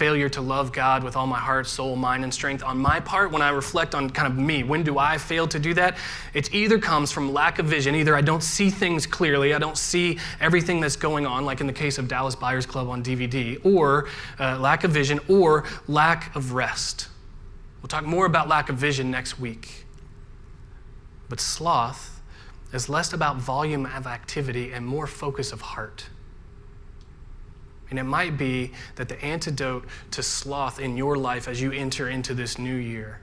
failure 0.00 0.30
to 0.30 0.40
love 0.40 0.72
God 0.72 1.04
with 1.04 1.14
all 1.14 1.26
my 1.26 1.38
heart, 1.38 1.66
soul, 1.66 1.94
mind, 1.94 2.24
and 2.24 2.32
strength. 2.32 2.64
On 2.64 2.78
my 2.78 3.00
part, 3.00 3.30
when 3.30 3.42
I 3.42 3.50
reflect 3.50 3.94
on 3.94 4.08
kind 4.08 4.26
of 4.26 4.38
me, 4.38 4.62
when 4.62 4.82
do 4.82 4.98
I 4.98 5.18
fail 5.18 5.46
to 5.48 5.58
do 5.58 5.74
that? 5.74 5.98
It 6.32 6.54
either 6.54 6.78
comes 6.78 7.12
from 7.12 7.34
lack 7.34 7.58
of 7.58 7.66
vision, 7.66 7.94
either 7.94 8.16
I 8.16 8.22
don't 8.22 8.42
see 8.42 8.70
things 8.70 9.04
clearly, 9.04 9.52
I 9.52 9.58
don't 9.58 9.76
see 9.76 10.18
everything 10.40 10.80
that's 10.80 10.96
going 10.96 11.26
on, 11.26 11.44
like 11.44 11.60
in 11.60 11.66
the 11.66 11.72
case 11.74 11.98
of 11.98 12.08
Dallas 12.08 12.34
Buyers 12.34 12.64
Club 12.64 12.88
on 12.88 13.02
DVD, 13.02 13.62
or 13.62 14.08
uh, 14.38 14.58
lack 14.58 14.84
of 14.84 14.90
vision, 14.90 15.20
or 15.28 15.64
lack 15.86 16.34
of 16.34 16.54
rest. 16.54 17.08
We'll 17.82 17.88
talk 17.88 18.06
more 18.06 18.24
about 18.24 18.48
lack 18.48 18.70
of 18.70 18.76
vision 18.76 19.10
next 19.10 19.38
week. 19.38 19.84
But 21.28 21.40
sloth 21.40 22.22
is 22.72 22.88
less 22.88 23.12
about 23.12 23.36
volume 23.36 23.84
of 23.84 24.06
activity 24.06 24.72
and 24.72 24.86
more 24.86 25.06
focus 25.06 25.52
of 25.52 25.60
heart. 25.60 26.08
And 27.90 27.98
it 27.98 28.04
might 28.04 28.38
be 28.38 28.72
that 28.94 29.08
the 29.08 29.22
antidote 29.24 29.84
to 30.12 30.22
sloth 30.22 30.78
in 30.78 30.96
your 30.96 31.16
life 31.16 31.48
as 31.48 31.60
you 31.60 31.72
enter 31.72 32.08
into 32.08 32.34
this 32.34 32.58
new 32.58 32.76
year 32.76 33.20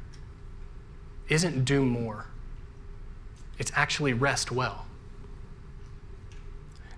isn't 1.30 1.66
do 1.66 1.86
more, 1.86 2.26
it's 3.58 3.72
actually 3.76 4.14
rest 4.14 4.52
well. 4.52 4.87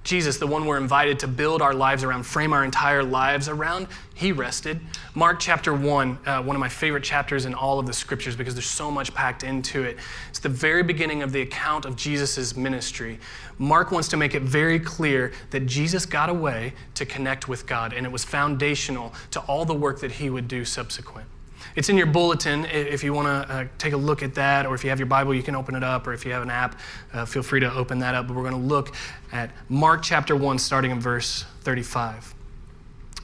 Jesus, 0.03 0.37
the 0.37 0.47
one 0.47 0.65
we're 0.65 0.77
invited 0.77 1.19
to 1.19 1.27
build 1.27 1.61
our 1.61 1.73
lives 1.73 2.03
around, 2.03 2.23
frame 2.23 2.53
our 2.53 2.63
entire 2.63 3.03
lives 3.03 3.49
around, 3.49 3.87
he 4.13 4.31
rested. 4.31 4.79
Mark 5.13 5.39
chapter 5.39 5.73
1, 5.73 6.19
uh, 6.25 6.41
one 6.41 6.55
of 6.55 6.59
my 6.59 6.69
favorite 6.69 7.03
chapters 7.03 7.45
in 7.45 7.53
all 7.53 7.79
of 7.79 7.85
the 7.85 7.93
scriptures 7.93 8.35
because 8.35 8.55
there's 8.55 8.65
so 8.65 8.89
much 8.89 9.13
packed 9.13 9.43
into 9.43 9.83
it. 9.83 9.97
It's 10.29 10.39
the 10.39 10.49
very 10.49 10.83
beginning 10.83 11.21
of 11.21 11.31
the 11.31 11.41
account 11.41 11.85
of 11.85 11.95
Jesus' 11.95 12.55
ministry. 12.55 13.19
Mark 13.57 13.91
wants 13.91 14.07
to 14.09 14.17
make 14.17 14.35
it 14.35 14.41
very 14.43 14.79
clear 14.79 15.33
that 15.51 15.65
Jesus 15.65 16.05
got 16.05 16.29
away 16.29 16.73
to 16.95 17.05
connect 17.05 17.47
with 17.47 17.67
God, 17.67 17.93
and 17.93 18.05
it 18.05 18.11
was 18.11 18.23
foundational 18.23 19.13
to 19.31 19.41
all 19.41 19.65
the 19.65 19.73
work 19.73 19.99
that 19.99 20.13
he 20.13 20.29
would 20.29 20.47
do 20.47 20.63
subsequent. 20.63 21.27
It's 21.75 21.89
in 21.89 21.97
your 21.97 22.07
bulletin 22.07 22.65
if 22.65 23.03
you 23.03 23.13
want 23.13 23.27
to 23.27 23.53
uh, 23.53 23.67
take 23.77 23.93
a 23.93 23.97
look 23.97 24.23
at 24.23 24.33
that, 24.35 24.65
or 24.65 24.75
if 24.75 24.83
you 24.83 24.89
have 24.89 24.99
your 24.99 25.05
Bible, 25.05 25.33
you 25.33 25.43
can 25.43 25.55
open 25.55 25.75
it 25.75 25.83
up, 25.83 26.07
or 26.07 26.13
if 26.13 26.25
you 26.25 26.31
have 26.31 26.43
an 26.43 26.49
app, 26.49 26.79
uh, 27.13 27.25
feel 27.25 27.43
free 27.43 27.59
to 27.59 27.73
open 27.73 27.99
that 27.99 28.15
up. 28.15 28.27
But 28.27 28.35
we're 28.35 28.49
going 28.49 28.61
to 28.61 28.67
look 28.67 28.93
at 29.31 29.51
Mark 29.69 30.01
chapter 30.01 30.35
1, 30.35 30.57
starting 30.57 30.91
in 30.91 30.99
verse 30.99 31.45
35. 31.61 32.33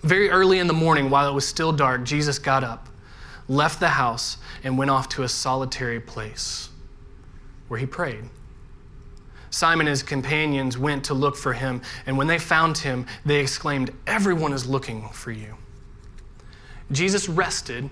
Very 0.04 0.30
early 0.30 0.60
in 0.60 0.68
the 0.68 0.74
morning, 0.74 1.10
while 1.10 1.30
it 1.30 1.34
was 1.34 1.48
still 1.48 1.72
dark, 1.72 2.04
Jesus 2.04 2.38
got 2.38 2.64
up, 2.64 2.88
left 3.48 3.80
the 3.80 3.90
house, 3.90 4.38
and 4.64 4.78
went 4.78 4.92
off 4.92 5.10
to 5.10 5.24
a 5.24 5.30
solitary 5.30 6.00
place 6.00 6.70
where 7.68 7.80
he 7.80 7.86
prayed. 7.86 8.24
Simon 9.50 9.88
and 9.88 9.92
his 9.92 10.04
companions 10.04 10.78
went 10.78 11.06
to 11.06 11.14
look 11.14 11.36
for 11.36 11.54
him, 11.54 11.82
and 12.06 12.18
when 12.18 12.28
they 12.28 12.38
found 12.38 12.78
him, 12.78 13.06
they 13.26 13.40
exclaimed, 13.40 13.92
Everyone 14.06 14.54
is 14.54 14.68
looking 14.68 15.08
for 15.10 15.32
you. 15.32 15.56
Jesus 16.92 17.28
rested 17.30 17.90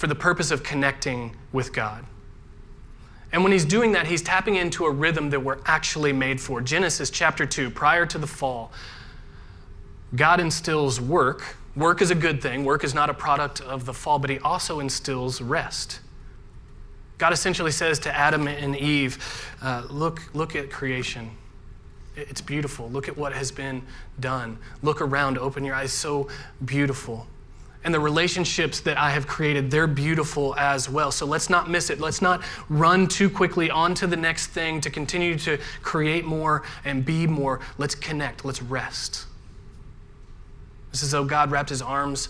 for 0.00 0.06
the 0.06 0.14
purpose 0.14 0.50
of 0.50 0.62
connecting 0.62 1.36
with 1.52 1.74
God. 1.74 2.06
And 3.32 3.42
when 3.42 3.52
he's 3.52 3.66
doing 3.66 3.92
that, 3.92 4.06
he's 4.06 4.22
tapping 4.22 4.54
into 4.54 4.86
a 4.86 4.90
rhythm 4.90 5.28
that 5.28 5.40
we're 5.40 5.58
actually 5.66 6.10
made 6.10 6.40
for. 6.40 6.62
Genesis 6.62 7.10
chapter 7.10 7.44
2, 7.44 7.68
prior 7.68 8.06
to 8.06 8.16
the 8.16 8.26
fall, 8.26 8.72
God 10.16 10.40
instills 10.40 11.02
work. 11.02 11.54
Work 11.76 12.00
is 12.00 12.10
a 12.10 12.14
good 12.14 12.40
thing. 12.40 12.64
Work 12.64 12.82
is 12.82 12.94
not 12.94 13.10
a 13.10 13.14
product 13.14 13.60
of 13.60 13.84
the 13.84 13.92
fall, 13.92 14.18
but 14.18 14.30
he 14.30 14.38
also 14.38 14.80
instills 14.80 15.42
rest. 15.42 16.00
God 17.18 17.34
essentially 17.34 17.70
says 17.70 17.98
to 17.98 18.16
Adam 18.16 18.48
and 18.48 18.74
Eve, 18.76 19.52
uh, 19.60 19.86
look, 19.90 20.34
look 20.34 20.56
at 20.56 20.70
creation. 20.70 21.30
It's 22.16 22.40
beautiful. 22.40 22.88
Look 22.88 23.06
at 23.06 23.18
what 23.18 23.34
has 23.34 23.52
been 23.52 23.82
done. 24.18 24.56
Look 24.80 25.02
around, 25.02 25.36
open 25.36 25.62
your 25.62 25.74
eyes. 25.74 25.92
So 25.92 26.28
beautiful 26.64 27.26
and 27.82 27.94
the 27.94 28.00
relationships 28.00 28.80
that 28.80 28.98
I 28.98 29.10
have 29.10 29.26
created, 29.26 29.70
they're 29.70 29.86
beautiful 29.86 30.54
as 30.56 30.88
well. 30.88 31.10
So 31.10 31.24
let's 31.24 31.48
not 31.48 31.70
miss 31.70 31.88
it. 31.88 31.98
Let's 31.98 32.20
not 32.20 32.42
run 32.68 33.08
too 33.08 33.30
quickly 33.30 33.70
on 33.70 33.94
to 33.94 34.06
the 34.06 34.16
next 34.16 34.48
thing 34.48 34.80
to 34.82 34.90
continue 34.90 35.38
to 35.38 35.58
create 35.82 36.26
more 36.26 36.62
and 36.84 37.04
be 37.04 37.26
more. 37.26 37.60
Let's 37.78 37.94
connect. 37.94 38.44
Let's 38.44 38.60
rest. 38.60 39.26
This 40.90 41.02
is 41.02 41.10
though 41.10 41.24
God 41.24 41.50
wrapped 41.50 41.70
his 41.70 41.80
arms 41.80 42.28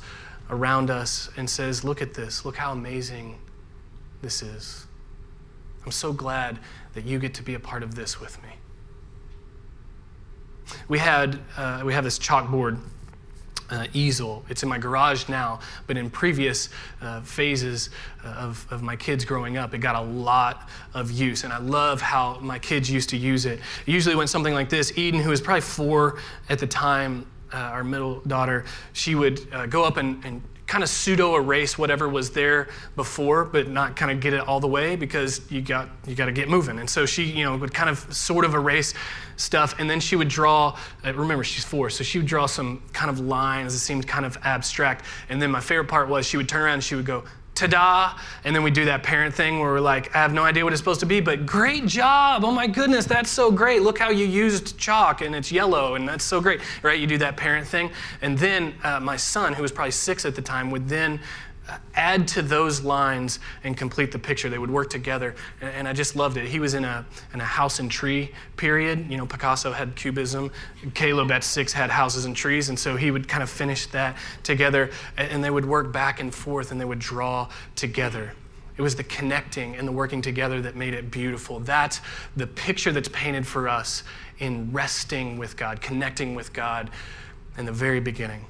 around 0.50 0.90
us 0.90 1.30
and 1.36 1.48
says, 1.50 1.82
Look 1.82 2.00
at 2.00 2.14
this. 2.14 2.44
Look 2.44 2.56
how 2.56 2.72
amazing 2.72 3.38
this 4.22 4.42
is. 4.42 4.86
I'm 5.84 5.92
so 5.92 6.12
glad 6.12 6.58
that 6.92 7.04
you 7.04 7.18
get 7.18 7.34
to 7.34 7.42
be 7.42 7.54
a 7.54 7.60
part 7.60 7.82
of 7.82 7.94
this 7.94 8.20
with 8.20 8.40
me. 8.42 8.50
We 10.88 10.98
had 10.98 11.40
uh, 11.56 11.82
we 11.84 11.92
have 11.94 12.04
this 12.04 12.18
chalkboard 12.18 12.78
uh, 13.70 13.86
easel. 13.92 14.44
It's 14.48 14.62
in 14.62 14.68
my 14.68 14.78
garage 14.78 15.28
now, 15.28 15.60
but 15.86 15.96
in 15.96 16.10
previous 16.10 16.68
uh, 17.00 17.20
phases 17.22 17.90
uh, 18.24 18.28
of, 18.28 18.66
of 18.70 18.82
my 18.82 18.96
kids 18.96 19.24
growing 19.24 19.56
up, 19.56 19.74
it 19.74 19.78
got 19.78 19.96
a 19.96 20.00
lot 20.00 20.68
of 20.94 21.10
use. 21.10 21.44
And 21.44 21.52
I 21.52 21.58
love 21.58 22.00
how 22.00 22.38
my 22.40 22.58
kids 22.58 22.90
used 22.90 23.08
to 23.10 23.16
use 23.16 23.46
it. 23.46 23.60
usually 23.86 24.14
when 24.14 24.26
something 24.26 24.54
like 24.54 24.68
this 24.68 24.96
Eden, 24.98 25.20
who 25.20 25.30
was 25.30 25.40
probably 25.40 25.62
four 25.62 26.18
at 26.48 26.58
the 26.58 26.66
time, 26.66 27.26
uh, 27.52 27.56
our 27.56 27.84
middle 27.84 28.20
daughter, 28.20 28.64
she 28.92 29.14
would 29.14 29.40
uh, 29.52 29.66
go 29.66 29.84
up 29.84 29.96
and, 29.96 30.24
and 30.24 30.42
kind 30.70 30.84
of 30.84 30.88
pseudo 30.88 31.34
erase 31.34 31.76
whatever 31.76 32.08
was 32.08 32.30
there 32.30 32.68
before, 32.94 33.44
but 33.44 33.68
not 33.68 33.96
kind 33.96 34.12
of 34.12 34.20
get 34.20 34.32
it 34.32 34.40
all 34.46 34.60
the 34.60 34.68
way 34.68 34.94
because 34.94 35.50
you 35.50 35.60
got 35.60 35.88
you 36.06 36.14
got 36.14 36.26
to 36.26 36.32
get 36.32 36.48
moving. 36.48 36.78
And 36.78 36.88
so 36.88 37.06
she, 37.06 37.24
you 37.24 37.44
know, 37.44 37.56
would 37.56 37.74
kind 37.74 37.90
of 37.90 37.98
sort 38.14 38.44
of 38.44 38.54
erase 38.54 38.94
stuff, 39.40 39.74
and 39.78 39.88
then 39.88 40.00
she 40.00 40.16
would 40.16 40.28
draw. 40.28 40.76
Uh, 41.04 41.14
remember, 41.14 41.44
she's 41.44 41.64
four, 41.64 41.90
so 41.90 42.04
she 42.04 42.18
would 42.18 42.26
draw 42.26 42.46
some 42.46 42.82
kind 42.92 43.10
of 43.10 43.20
lines 43.20 43.72
that 43.72 43.80
seemed 43.80 44.06
kind 44.06 44.24
of 44.24 44.38
abstract. 44.42 45.04
And 45.28 45.40
then 45.40 45.50
my 45.50 45.60
favorite 45.60 45.88
part 45.88 46.08
was 46.08 46.26
she 46.26 46.36
would 46.36 46.48
turn 46.48 46.62
around 46.62 46.74
and 46.74 46.84
she 46.84 46.94
would 46.94 47.06
go, 47.06 47.24
ta-da 47.54 48.16
and 48.44 48.54
then 48.54 48.62
we 48.62 48.70
do 48.70 48.84
that 48.86 49.02
parent 49.02 49.34
thing 49.34 49.58
where 49.58 49.72
we're 49.72 49.80
like 49.80 50.14
i 50.14 50.18
have 50.18 50.32
no 50.32 50.42
idea 50.42 50.64
what 50.64 50.72
it's 50.72 50.80
supposed 50.80 51.00
to 51.00 51.06
be 51.06 51.20
but 51.20 51.44
great 51.44 51.84
job 51.84 52.44
oh 52.44 52.50
my 52.50 52.66
goodness 52.66 53.04
that's 53.04 53.30
so 53.30 53.50
great 53.50 53.82
look 53.82 53.98
how 53.98 54.08
you 54.08 54.24
used 54.24 54.78
chalk 54.78 55.20
and 55.20 55.34
it's 55.34 55.52
yellow 55.52 55.94
and 55.94 56.08
that's 56.08 56.24
so 56.24 56.40
great 56.40 56.60
right 56.82 57.00
you 57.00 57.06
do 57.06 57.18
that 57.18 57.36
parent 57.36 57.66
thing 57.66 57.90
and 58.22 58.38
then 58.38 58.72
uh, 58.84 58.98
my 59.00 59.16
son 59.16 59.52
who 59.52 59.62
was 59.62 59.72
probably 59.72 59.90
six 59.90 60.24
at 60.24 60.34
the 60.34 60.42
time 60.42 60.70
would 60.70 60.88
then 60.88 61.20
add 61.94 62.26
to 62.28 62.42
those 62.42 62.82
lines 62.82 63.38
and 63.64 63.76
complete 63.76 64.12
the 64.12 64.18
picture. 64.18 64.48
They 64.48 64.58
would 64.58 64.70
work 64.70 64.90
together, 64.90 65.34
and, 65.60 65.86
I 65.86 65.92
just 65.92 66.16
loved 66.16 66.36
it. 66.36 66.46
He 66.46 66.58
was 66.58 66.74
in 66.74 66.84
a, 66.84 67.04
in 67.34 67.40
a 67.40 67.44
house 67.44 67.78
and 67.78 67.90
tree 67.90 68.32
period. 68.56 69.10
You 69.10 69.16
know, 69.16 69.26
Picasso 69.26 69.72
had 69.72 69.96
cubism, 69.96 70.50
Caleb 70.94 71.30
at 71.32 71.44
six 71.44 71.72
had 71.72 71.90
houses 71.90 72.24
and 72.24 72.34
trees, 72.36 72.68
and 72.68 72.78
so 72.78 72.96
he 72.96 73.10
would 73.10 73.28
kind 73.28 73.42
of 73.42 73.50
finish 73.50 73.86
that 73.86 74.16
together, 74.42 74.90
and 75.16 75.42
they 75.42 75.50
would 75.50 75.64
work 75.64 75.92
back 75.92 76.20
and 76.20 76.34
forth, 76.34 76.72
and 76.72 76.80
they 76.80 76.84
would 76.84 76.98
draw 76.98 77.48
together. 77.76 78.32
It 78.76 78.82
was 78.82 78.96
the 78.96 79.04
connecting 79.04 79.76
and 79.76 79.86
the 79.86 79.92
working 79.92 80.22
together 80.22 80.62
that 80.62 80.74
made 80.74 80.94
it 80.94 81.10
beautiful. 81.10 81.60
That's 81.60 82.00
the 82.36 82.46
picture 82.46 82.92
that's 82.92 83.10
painted 83.10 83.46
for 83.46 83.68
us 83.68 84.04
in 84.38 84.72
resting 84.72 85.36
with 85.36 85.56
God, 85.56 85.82
connecting 85.82 86.34
with 86.34 86.52
God 86.54 86.88
in 87.58 87.66
the 87.66 87.72
very 87.72 88.00
beginning. 88.00 88.46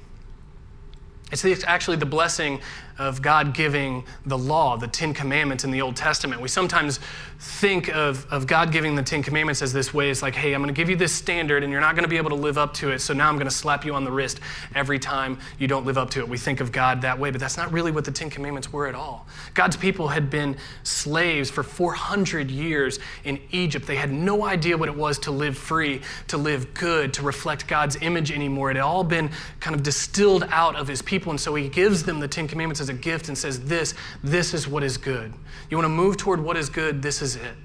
It's 1.31 1.63
actually 1.63 1.97
the 1.97 2.05
blessing 2.05 2.59
of 2.99 3.21
God 3.21 3.53
giving 3.53 4.03
the 4.25 4.37
law, 4.37 4.77
the 4.77 4.87
Ten 4.87 5.13
Commandments 5.13 5.63
in 5.63 5.71
the 5.71 5.81
Old 5.81 5.95
Testament. 5.95 6.41
We 6.41 6.49
sometimes 6.49 6.99
think 7.41 7.89
of, 7.89 8.31
of 8.31 8.45
God 8.45 8.71
giving 8.71 8.93
the 8.93 9.01
Ten 9.01 9.23
Commandments 9.23 9.63
as 9.63 9.73
this 9.73 9.91
way. 9.91 10.11
It's 10.11 10.21
like, 10.21 10.35
hey, 10.35 10.53
I'm 10.53 10.61
going 10.61 10.71
to 10.71 10.79
give 10.79 10.91
you 10.91 10.95
this 10.95 11.11
standard 11.11 11.63
and 11.63 11.71
you're 11.71 11.81
not 11.81 11.95
going 11.95 12.03
to 12.03 12.09
be 12.09 12.17
able 12.17 12.29
to 12.29 12.35
live 12.35 12.59
up 12.59 12.71
to 12.75 12.91
it. 12.91 12.99
So 12.99 13.15
now 13.15 13.27
I'm 13.29 13.35
going 13.35 13.47
to 13.47 13.53
slap 13.53 13.83
you 13.83 13.95
on 13.95 14.03
the 14.03 14.11
wrist 14.11 14.39
every 14.75 14.99
time 14.99 15.39
you 15.57 15.67
don't 15.67 15.83
live 15.83 15.97
up 15.97 16.11
to 16.11 16.19
it. 16.19 16.29
We 16.29 16.37
think 16.37 16.59
of 16.59 16.71
God 16.71 17.01
that 17.01 17.17
way, 17.17 17.31
but 17.31 17.41
that's 17.41 17.57
not 17.57 17.73
really 17.73 17.91
what 17.91 18.05
the 18.05 18.11
Ten 18.11 18.29
Commandments 18.29 18.71
were 18.71 18.85
at 18.85 18.93
all. 18.93 19.25
God's 19.55 19.75
people 19.75 20.07
had 20.07 20.29
been 20.29 20.55
slaves 20.83 21.49
for 21.49 21.63
400 21.63 22.51
years 22.51 22.99
in 23.23 23.39
Egypt. 23.49 23.87
They 23.87 23.95
had 23.95 24.11
no 24.11 24.45
idea 24.45 24.77
what 24.77 24.87
it 24.87 24.95
was 24.95 25.17
to 25.19 25.31
live 25.31 25.57
free, 25.57 26.01
to 26.27 26.37
live 26.37 26.75
good, 26.75 27.11
to 27.15 27.23
reflect 27.23 27.65
God's 27.65 27.97
image 28.03 28.31
anymore. 28.31 28.69
It 28.69 28.77
had 28.77 28.83
all 28.83 29.03
been 29.03 29.31
kind 29.59 29.75
of 29.75 29.81
distilled 29.81 30.43
out 30.51 30.75
of 30.75 30.87
his 30.87 31.01
people. 31.01 31.31
And 31.31 31.39
so 31.39 31.55
he 31.55 31.69
gives 31.69 32.03
them 32.03 32.19
the 32.19 32.27
Ten 32.27 32.47
Commandments 32.47 32.81
as 32.81 32.89
a 32.89 32.93
gift 32.93 33.29
and 33.29 33.37
says, 33.37 33.61
This, 33.61 33.95
this 34.23 34.53
is 34.53 34.67
what 34.67 34.83
is 34.83 34.95
good. 34.97 35.33
You 35.71 35.77
want 35.77 35.85
to 35.85 35.89
move 35.89 36.17
toward 36.17 36.39
what 36.39 36.55
is 36.55 36.69
good, 36.69 37.01
this 37.01 37.21
is 37.21 37.30
it. 37.35 37.55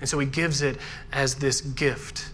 And 0.00 0.08
so 0.08 0.18
he 0.18 0.26
gives 0.26 0.62
it 0.62 0.78
as 1.12 1.34
this 1.34 1.60
gift. 1.60 2.30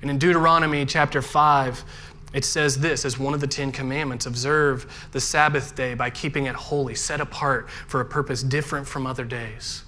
And 0.00 0.10
in 0.10 0.18
Deuteronomy 0.18 0.86
chapter 0.86 1.22
5, 1.22 1.84
it 2.32 2.44
says 2.44 2.78
this 2.78 3.04
as 3.04 3.18
one 3.18 3.34
of 3.34 3.40
the 3.40 3.46
Ten 3.46 3.72
Commandments 3.72 4.26
observe 4.26 5.08
the 5.12 5.20
Sabbath 5.20 5.74
day 5.74 5.94
by 5.94 6.10
keeping 6.10 6.46
it 6.46 6.54
holy, 6.54 6.94
set 6.94 7.20
apart 7.20 7.68
for 7.70 8.00
a 8.00 8.04
purpose 8.04 8.42
different 8.42 8.86
from 8.86 9.06
other 9.06 9.24
days. 9.24 9.82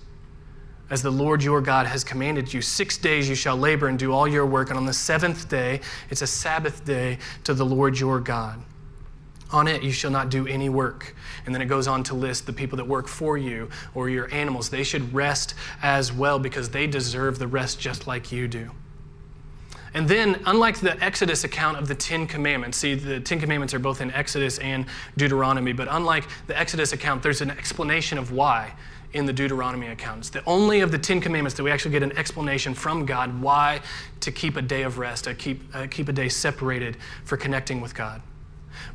As 0.91 1.03
the 1.03 1.11
Lord 1.11 1.43
your 1.43 1.63
God 1.63 1.87
has 1.87 2.05
commanded 2.05 2.53
you, 2.53 2.61
six 2.61 2.99
days 2.99 3.29
you 3.29 3.35
shall 3.35 3.57
labor 3.57 3.89
and 3.89 3.99
do 3.99 4.13
all 4.13 4.29
your 4.29 4.45
work, 4.45 4.69
and 4.69 4.79
on 4.79 4.85
the 4.85 4.93
seventh 4.93 5.49
day, 5.49 5.81
it's 6.11 6.21
a 6.21 6.27
Sabbath 6.27 6.85
day 6.85 7.19
to 7.45 7.55
the 7.55 7.65
Lord 7.65 7.99
your 7.99 8.21
God. 8.21 8.61
On 9.55 9.69
it 9.69 9.85
you 9.85 9.93
shall 9.93 10.11
not 10.11 10.31
do 10.31 10.49
any 10.49 10.69
work. 10.69 11.15
And 11.47 11.55
then 11.55 11.63
it 11.63 11.67
goes 11.67 11.87
on 11.87 12.03
to 12.05 12.15
list 12.15 12.45
the 12.45 12.53
people 12.53 12.77
that 12.79 12.89
work 12.89 13.07
for 13.07 13.39
you 13.39 13.69
or 13.95 14.09
your 14.09 14.29
animals. 14.35 14.69
They 14.69 14.83
should 14.83 15.15
rest 15.15 15.55
as 15.81 16.13
well 16.13 16.41
because 16.41 16.71
they 16.71 16.89
deserve 16.89 17.39
the 17.39 17.47
rest 17.47 17.79
just 17.79 18.09
like 18.09 18.33
you 18.33 18.49
do. 18.49 18.73
And 19.95 20.09
then, 20.09 20.41
unlike 20.47 20.81
the 20.81 21.01
Exodus 21.01 21.45
account 21.45 21.79
of 21.79 21.87
the 21.87 21.95
Ten 21.95 22.27
Commandments, 22.27 22.79
see, 22.79 22.97
the 22.97 23.21
Ten 23.21 23.39
Commandments 23.39 23.73
are 23.75 23.79
both 23.79 24.01
in 24.01 24.11
Exodus 24.11 24.59
and 24.59 24.87
Deuteronomy, 25.17 25.73
but 25.73 25.87
unlike 25.89 26.25
the 26.49 26.59
Exodus 26.59 26.93
account, 26.93 27.23
there's 27.23 27.41
an 27.41 27.53
explanation 27.53 28.19
of 28.19 28.33
why 28.33 28.73
in 29.13 29.25
the 29.25 29.33
Deuteronomy 29.33 29.87
account. 29.87 30.19
It's 30.19 30.31
the 30.31 30.45
only 30.47 30.81
of 30.81 30.91
the 30.91 30.99
Ten 30.99 31.21
Commandments 31.21 31.57
that 31.57 31.63
we 31.63 31.71
actually 31.71 31.93
get 31.93 32.03
an 32.03 32.19
explanation 32.19 32.75
from 32.75 33.07
God 33.07 33.41
why 33.41 33.83
to 34.19 34.33
keep 34.33 34.57
a 34.57 34.63
day 34.63 34.83
of 34.83 34.99
rest, 34.99 35.25
to 35.25 35.35
keep, 35.35 35.63
uh, 35.73 35.87
keep 35.89 36.09
a 36.09 36.13
day 36.13 36.29
separated 36.29 36.97
for 37.23 37.37
connecting 37.37 37.81
with 37.81 37.95
God. 37.95 38.21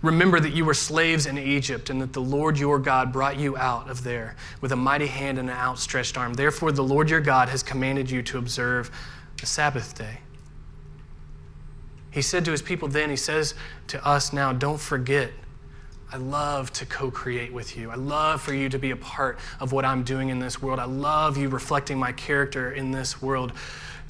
Remember 0.02 0.40
that 0.40 0.54
you 0.54 0.66
were 0.66 0.74
slaves 0.74 1.26
in 1.26 1.38
Egypt 1.38 1.90
and 1.90 2.02
that 2.02 2.14
the 2.14 2.22
Lord 2.22 2.58
your 2.58 2.80
God 2.80 3.12
brought 3.12 3.38
you 3.38 3.58
out 3.58 3.90
of 3.90 4.04
there 4.04 4.36
with 4.62 4.72
a 4.72 4.76
mighty 4.76 5.08
hand 5.08 5.38
and 5.38 5.50
an 5.50 5.56
outstretched 5.56 6.18
arm. 6.18 6.34
Therefore, 6.34 6.72
the 6.72 6.84
Lord 6.84 7.10
your 7.10 7.20
God 7.20 7.50
has 7.50 7.64
commanded 7.64 8.10
you 8.10 8.22
to 8.24 8.38
observe 8.38 8.92
the 9.40 9.46
Sabbath 9.46 9.98
day. 9.98 10.20
He 12.12 12.22
said 12.22 12.46
to 12.46 12.52
his 12.52 12.62
people 12.62 12.88
then, 12.88 13.10
he 13.10 13.16
says 13.16 13.54
to 13.88 14.06
us 14.06 14.34
now, 14.34 14.54
don't 14.54 14.80
forget. 14.80 15.32
I 16.12 16.18
love 16.18 16.74
to 16.74 16.86
co 16.88 17.12
create 17.12 17.54
with 17.54 17.78
you. 17.78 17.92
I 17.92 17.96
love 17.96 18.42
for 18.42 18.54
you 18.54 18.68
to 18.70 18.80
be 18.80 18.92
a 18.92 18.96
part 18.96 19.38
of 19.60 19.72
what 19.72 19.86
I'm 19.86 20.04
doing 20.04 20.30
in 20.30 20.40
this 20.40 20.60
world. 20.62 20.80
I 20.80 20.86
love 20.86 21.38
you 21.38 21.50
reflecting 21.50 22.00
my 22.00 22.12
character 22.14 22.72
in 22.72 22.90
this 22.90 23.22
world. 23.22 23.54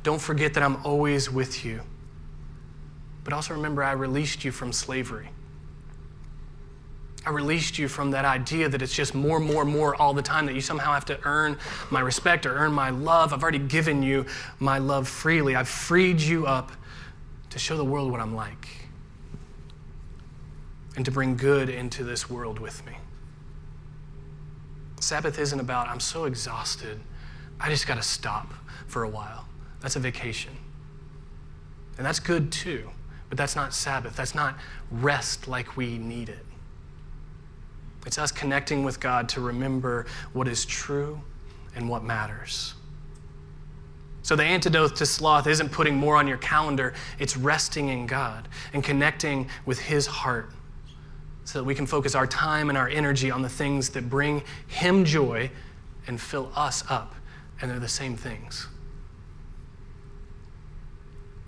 Don't 0.03 0.21
forget 0.21 0.53
that 0.53 0.63
I'm 0.63 0.77
always 0.85 1.29
with 1.29 1.65
you. 1.65 1.81
But 3.25 3.33
also 3.33 3.53
remember, 3.53 3.83
I 3.83 3.91
released 3.91 4.45
you 4.45 4.51
from 4.51 4.71
slavery. 4.71 5.29
I 7.25 7.31
released 7.31 7.77
you 7.77 7.87
from 7.87 8.11
that 8.11 8.25
idea 8.25 8.69
that 8.69 8.81
it's 8.81 8.93
just 8.93 9.13
more, 9.13 9.39
more, 9.39 9.65
more 9.65 9.93
all 9.95 10.13
the 10.13 10.21
time, 10.21 10.45
that 10.45 10.55
you 10.55 10.61
somehow 10.61 10.93
have 10.93 11.05
to 11.05 11.19
earn 11.23 11.57
my 11.89 11.99
respect 11.99 12.45
or 12.45 12.55
earn 12.55 12.71
my 12.71 12.89
love. 12.89 13.33
I've 13.33 13.43
already 13.43 13.59
given 13.59 14.01
you 14.01 14.25
my 14.59 14.77
love 14.77 15.07
freely. 15.07 15.55
I've 15.55 15.67
freed 15.67 16.21
you 16.21 16.45
up 16.45 16.71
to 17.49 17.59
show 17.59 17.75
the 17.75 17.83
world 17.83 18.11
what 18.11 18.21
I'm 18.21 18.35
like 18.35 18.67
and 20.95 21.05
to 21.05 21.11
bring 21.11 21.35
good 21.35 21.69
into 21.69 22.03
this 22.03 22.29
world 22.29 22.59
with 22.59 22.85
me. 22.85 22.93
Sabbath 24.99 25.39
isn't 25.39 25.59
about, 25.59 25.87
I'm 25.87 25.99
so 25.99 26.25
exhausted, 26.25 26.99
I 27.59 27.69
just 27.69 27.87
got 27.87 27.95
to 27.95 28.03
stop 28.03 28.53
for 28.87 29.03
a 29.03 29.09
while. 29.09 29.45
That's 29.81 29.95
a 29.95 29.99
vacation. 29.99 30.51
And 31.97 32.05
that's 32.05 32.19
good 32.19 32.51
too, 32.51 32.89
but 33.29 33.37
that's 33.37 33.55
not 33.55 33.73
Sabbath. 33.73 34.15
That's 34.15 34.35
not 34.35 34.57
rest 34.91 35.47
like 35.47 35.77
we 35.77 35.97
need 35.97 36.29
it. 36.29 36.45
It's 38.05 38.17
us 38.17 38.31
connecting 38.31 38.83
with 38.83 38.99
God 38.99 39.29
to 39.29 39.41
remember 39.41 40.05
what 40.33 40.47
is 40.47 40.65
true 40.65 41.21
and 41.75 41.89
what 41.89 42.03
matters. 42.03 42.73
So, 44.21 44.35
the 44.35 44.43
antidote 44.43 44.95
to 44.97 45.05
sloth 45.05 45.47
isn't 45.47 45.71
putting 45.71 45.95
more 45.95 46.15
on 46.15 46.27
your 46.27 46.37
calendar, 46.37 46.93
it's 47.17 47.35
resting 47.35 47.89
in 47.89 48.05
God 48.05 48.47
and 48.73 48.83
connecting 48.83 49.49
with 49.65 49.79
His 49.79 50.05
heart 50.05 50.51
so 51.45 51.59
that 51.59 51.65
we 51.65 51.73
can 51.73 51.87
focus 51.87 52.13
our 52.13 52.27
time 52.27 52.69
and 52.69 52.77
our 52.77 52.87
energy 52.87 53.31
on 53.31 53.41
the 53.41 53.49
things 53.49 53.89
that 53.89 54.09
bring 54.09 54.43
Him 54.67 55.03
joy 55.03 55.49
and 56.05 56.19
fill 56.19 56.51
us 56.55 56.83
up. 56.89 57.15
And 57.61 57.71
they're 57.71 57.79
the 57.79 57.87
same 57.87 58.15
things. 58.15 58.67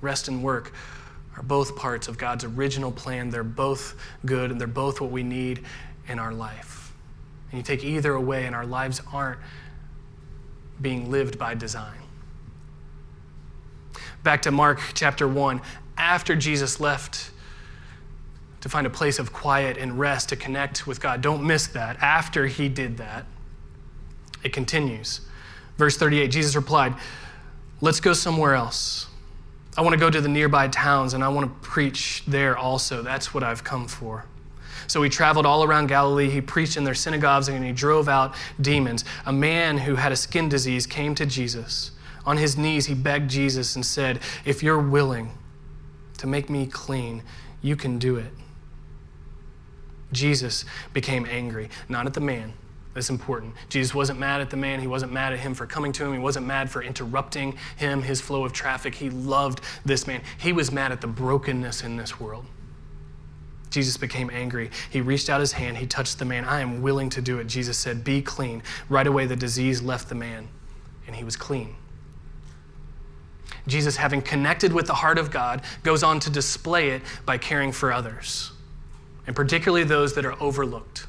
Rest 0.02 0.28
and 0.28 0.42
work 0.42 0.74
are 1.38 1.44
both 1.44 1.76
parts 1.76 2.08
of 2.08 2.18
God's 2.18 2.44
original 2.44 2.92
plan. 2.92 3.30
They're 3.30 3.44
both 3.44 3.96
good 4.26 4.52
and 4.52 4.60
they're 4.60 4.68
both 4.68 5.00
what 5.00 5.12
we 5.12 5.24
need 5.24 5.64
in 6.12 6.20
our 6.20 6.34
life. 6.34 6.94
And 7.50 7.58
you 7.58 7.64
take 7.64 7.84
either 7.84 8.14
away, 8.14 8.46
and 8.46 8.56
our 8.56 8.66
lives 8.66 9.02
aren't 9.12 9.40
being 10.82 11.10
lived 11.10 11.40
by 11.40 11.56
design. 11.56 11.98
Back 14.24 14.44
to 14.44 14.52
Mark 14.52 14.80
chapter 14.94 15.28
1. 15.28 15.62
After 15.98 16.36
Jesus 16.36 16.80
left 16.80 17.32
to 18.62 18.70
find 18.70 18.86
a 18.86 18.90
place 18.90 19.18
of 19.18 19.34
quiet 19.34 19.78
and 19.78 19.98
rest 19.98 20.30
to 20.30 20.36
connect 20.36 20.86
with 20.86 21.02
God, 21.02 21.22
don't 21.22 21.46
miss 21.46 21.68
that. 21.68 21.98
After 22.02 22.46
he 22.46 22.70
did 22.70 22.98
that, 22.98 23.26
it 24.44 24.54
continues. 24.54 25.22
Verse 25.78 25.98
38 25.98 26.28
Jesus 26.28 26.56
replied, 26.56 26.94
Let's 27.80 28.00
go 28.00 28.14
somewhere 28.14 28.54
else. 28.54 29.08
I 29.78 29.82
want 29.82 29.94
to 29.94 30.00
go 30.00 30.10
to 30.10 30.22
the 30.22 30.30
nearby 30.30 30.68
towns 30.68 31.14
and 31.14 31.24
I 31.24 31.30
want 31.30 31.48
to 31.48 31.68
preach 31.68 32.24
there 32.28 32.58
also. 32.58 33.02
That's 33.02 33.34
what 33.34 33.44
I've 33.44 33.64
come 33.64 33.88
for. 33.88 34.26
So 34.92 35.02
he 35.02 35.10
traveled 35.10 35.46
all 35.46 35.64
around 35.64 35.88
Galilee. 35.88 36.30
He 36.30 36.42
preached 36.42 36.76
in 36.76 36.84
their 36.84 36.94
synagogues 36.94 37.48
and 37.48 37.64
he 37.64 37.72
drove 37.72 38.10
out 38.10 38.36
demons. 38.60 39.06
A 39.26 39.32
man 39.32 39.78
who 39.78 39.96
had 39.96 40.12
a 40.12 40.18
skin 40.18 40.50
disease 40.50 40.86
came 40.86 41.16
to 41.16 41.26
Jesus. 41.26 41.92
On 42.26 42.36
his 42.36 42.58
knees, 42.58 42.88
he 42.88 42.94
begged 42.94 43.32
Jesus 43.32 43.78
and 43.78 43.86
said, 43.86 44.20
If 44.44 44.62
you're 44.62 44.82
willing 44.82 45.32
to 46.18 46.28
make 46.28 46.50
me 46.50 46.66
clean, 46.66 47.24
you 47.62 47.78
can 47.78 48.00
do 48.00 48.18
it. 48.18 48.34
Jesus 50.12 50.66
became 50.92 51.26
angry, 51.26 51.70
not 51.88 52.06
at 52.06 52.14
the 52.14 52.20
man. 52.20 52.52
That's 52.94 53.10
important. 53.10 53.54
Jesus 53.70 53.96
wasn't 53.96 54.20
mad 54.20 54.42
at 54.42 54.50
the 54.50 54.58
man. 54.58 54.82
He 54.82 54.88
wasn't 54.88 55.14
mad 55.14 55.32
at 55.32 55.40
him 55.40 55.54
for 55.54 55.66
coming 55.66 55.94
to 55.94 56.04
him. 56.04 56.12
He 56.12 56.20
wasn't 56.20 56.48
mad 56.48 56.70
for 56.70 56.84
interrupting 56.84 57.58
him, 57.78 58.02
his 58.02 58.20
flow 58.20 58.44
of 58.44 58.52
traffic. 58.52 58.96
He 58.96 59.10
loved 59.10 59.62
this 59.86 60.06
man. 60.06 60.22
He 60.38 60.52
was 60.52 60.70
mad 60.70 60.92
at 60.92 61.00
the 61.00 61.08
brokenness 61.08 61.82
in 61.82 61.96
this 61.96 62.20
world. 62.20 62.46
Jesus 63.72 63.98
became 63.98 64.30
angry. 64.30 64.70
He 64.90 65.02
reached 65.02 65.30
out 65.30 65.40
his 65.40 65.54
hand. 65.54 65.78
He 65.78 65.88
touched 65.88 66.20
the 66.20 66.26
man. 66.26 66.44
I 66.46 66.60
am 66.60 66.82
willing 66.82 67.10
to 67.12 67.22
do 67.22 67.40
it. 67.40 67.48
Jesus 67.48 67.78
said, 67.78 68.04
Be 68.04 68.22
clean. 68.22 68.62
Right 68.90 69.08
away, 69.08 69.26
the 69.26 69.36
disease 69.36 69.82
left 69.82 70.10
the 70.10 70.16
man, 70.16 70.48
and 71.08 71.16
he 71.16 71.24
was 71.24 71.36
clean. 71.36 71.76
Jesus, 73.68 73.96
having 73.96 74.22
connected 74.22 74.74
with 74.74 74.88
the 74.88 74.94
heart 74.94 75.18
of 75.18 75.32
God, 75.32 75.62
goes 75.84 76.04
on 76.04 76.20
to 76.22 76.30
display 76.30 76.90
it 76.90 77.02
by 77.26 77.38
caring 77.38 77.72
for 77.72 77.94
others, 77.94 78.52
and 79.28 79.36
particularly 79.36 79.84
those 79.84 80.14
that 80.16 80.26
are 80.26 80.42
overlooked. 80.42 81.08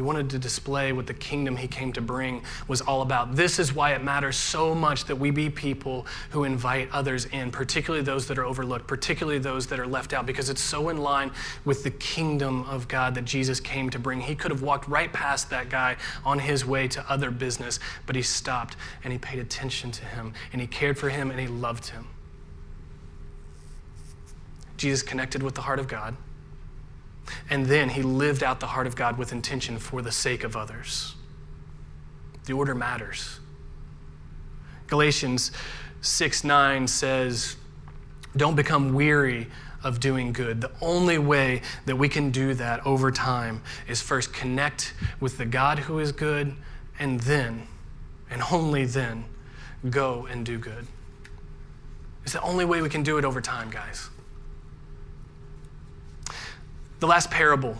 He 0.00 0.02
wanted 0.02 0.30
to 0.30 0.38
display 0.38 0.94
what 0.94 1.06
the 1.06 1.12
kingdom 1.12 1.56
he 1.56 1.68
came 1.68 1.92
to 1.92 2.00
bring 2.00 2.42
was 2.68 2.80
all 2.80 3.02
about. 3.02 3.36
This 3.36 3.58
is 3.58 3.74
why 3.74 3.92
it 3.92 4.02
matters 4.02 4.34
so 4.34 4.74
much 4.74 5.04
that 5.04 5.16
we 5.16 5.30
be 5.30 5.50
people 5.50 6.06
who 6.30 6.44
invite 6.44 6.88
others 6.90 7.26
in, 7.26 7.50
particularly 7.50 8.02
those 8.02 8.26
that 8.28 8.38
are 8.38 8.46
overlooked, 8.46 8.86
particularly 8.86 9.38
those 9.38 9.66
that 9.66 9.78
are 9.78 9.86
left 9.86 10.14
out, 10.14 10.24
because 10.24 10.48
it's 10.48 10.62
so 10.62 10.88
in 10.88 10.96
line 10.96 11.30
with 11.66 11.84
the 11.84 11.90
kingdom 11.90 12.62
of 12.62 12.88
God 12.88 13.14
that 13.14 13.26
Jesus 13.26 13.60
came 13.60 13.90
to 13.90 13.98
bring. 13.98 14.22
He 14.22 14.34
could 14.34 14.50
have 14.50 14.62
walked 14.62 14.88
right 14.88 15.12
past 15.12 15.50
that 15.50 15.68
guy 15.68 15.98
on 16.24 16.38
his 16.38 16.64
way 16.64 16.88
to 16.88 17.04
other 17.12 17.30
business, 17.30 17.78
but 18.06 18.16
he 18.16 18.22
stopped 18.22 18.78
and 19.04 19.12
he 19.12 19.18
paid 19.18 19.38
attention 19.38 19.90
to 19.90 20.04
him 20.06 20.32
and 20.54 20.62
he 20.62 20.66
cared 20.66 20.96
for 20.96 21.10
him 21.10 21.30
and 21.30 21.38
he 21.38 21.46
loved 21.46 21.88
him. 21.88 22.06
Jesus 24.78 25.02
connected 25.02 25.42
with 25.42 25.56
the 25.56 25.60
heart 25.60 25.78
of 25.78 25.88
God. 25.88 26.16
And 27.50 27.66
then 27.66 27.88
he 27.88 28.02
lived 28.02 28.42
out 28.42 28.60
the 28.60 28.68
heart 28.68 28.86
of 28.86 28.94
God 28.96 29.18
with 29.18 29.32
intention 29.32 29.78
for 29.78 30.00
the 30.00 30.12
sake 30.12 30.44
of 30.44 30.56
others. 30.56 31.14
The 32.46 32.52
order 32.52 32.74
matters. 32.74 33.40
Galatians 34.86 35.50
6 36.00 36.44
9 36.44 36.86
says, 36.86 37.56
Don't 38.36 38.54
become 38.54 38.94
weary 38.94 39.48
of 39.82 40.00
doing 40.00 40.32
good. 40.32 40.60
The 40.60 40.70
only 40.80 41.18
way 41.18 41.62
that 41.86 41.96
we 41.96 42.08
can 42.08 42.30
do 42.30 42.54
that 42.54 42.84
over 42.86 43.10
time 43.10 43.62
is 43.88 44.00
first 44.00 44.32
connect 44.32 44.94
with 45.20 45.38
the 45.38 45.46
God 45.46 45.80
who 45.80 45.98
is 45.98 46.12
good, 46.12 46.54
and 46.98 47.20
then, 47.20 47.66
and 48.30 48.42
only 48.52 48.84
then, 48.84 49.24
go 49.88 50.26
and 50.26 50.44
do 50.44 50.58
good. 50.58 50.86
It's 52.24 52.34
the 52.34 52.42
only 52.42 52.64
way 52.64 52.82
we 52.82 52.88
can 52.88 53.02
do 53.02 53.16
it 53.18 53.24
over 53.24 53.40
time, 53.40 53.70
guys. 53.70 54.10
The 57.00 57.06
last 57.06 57.30
parable 57.30 57.78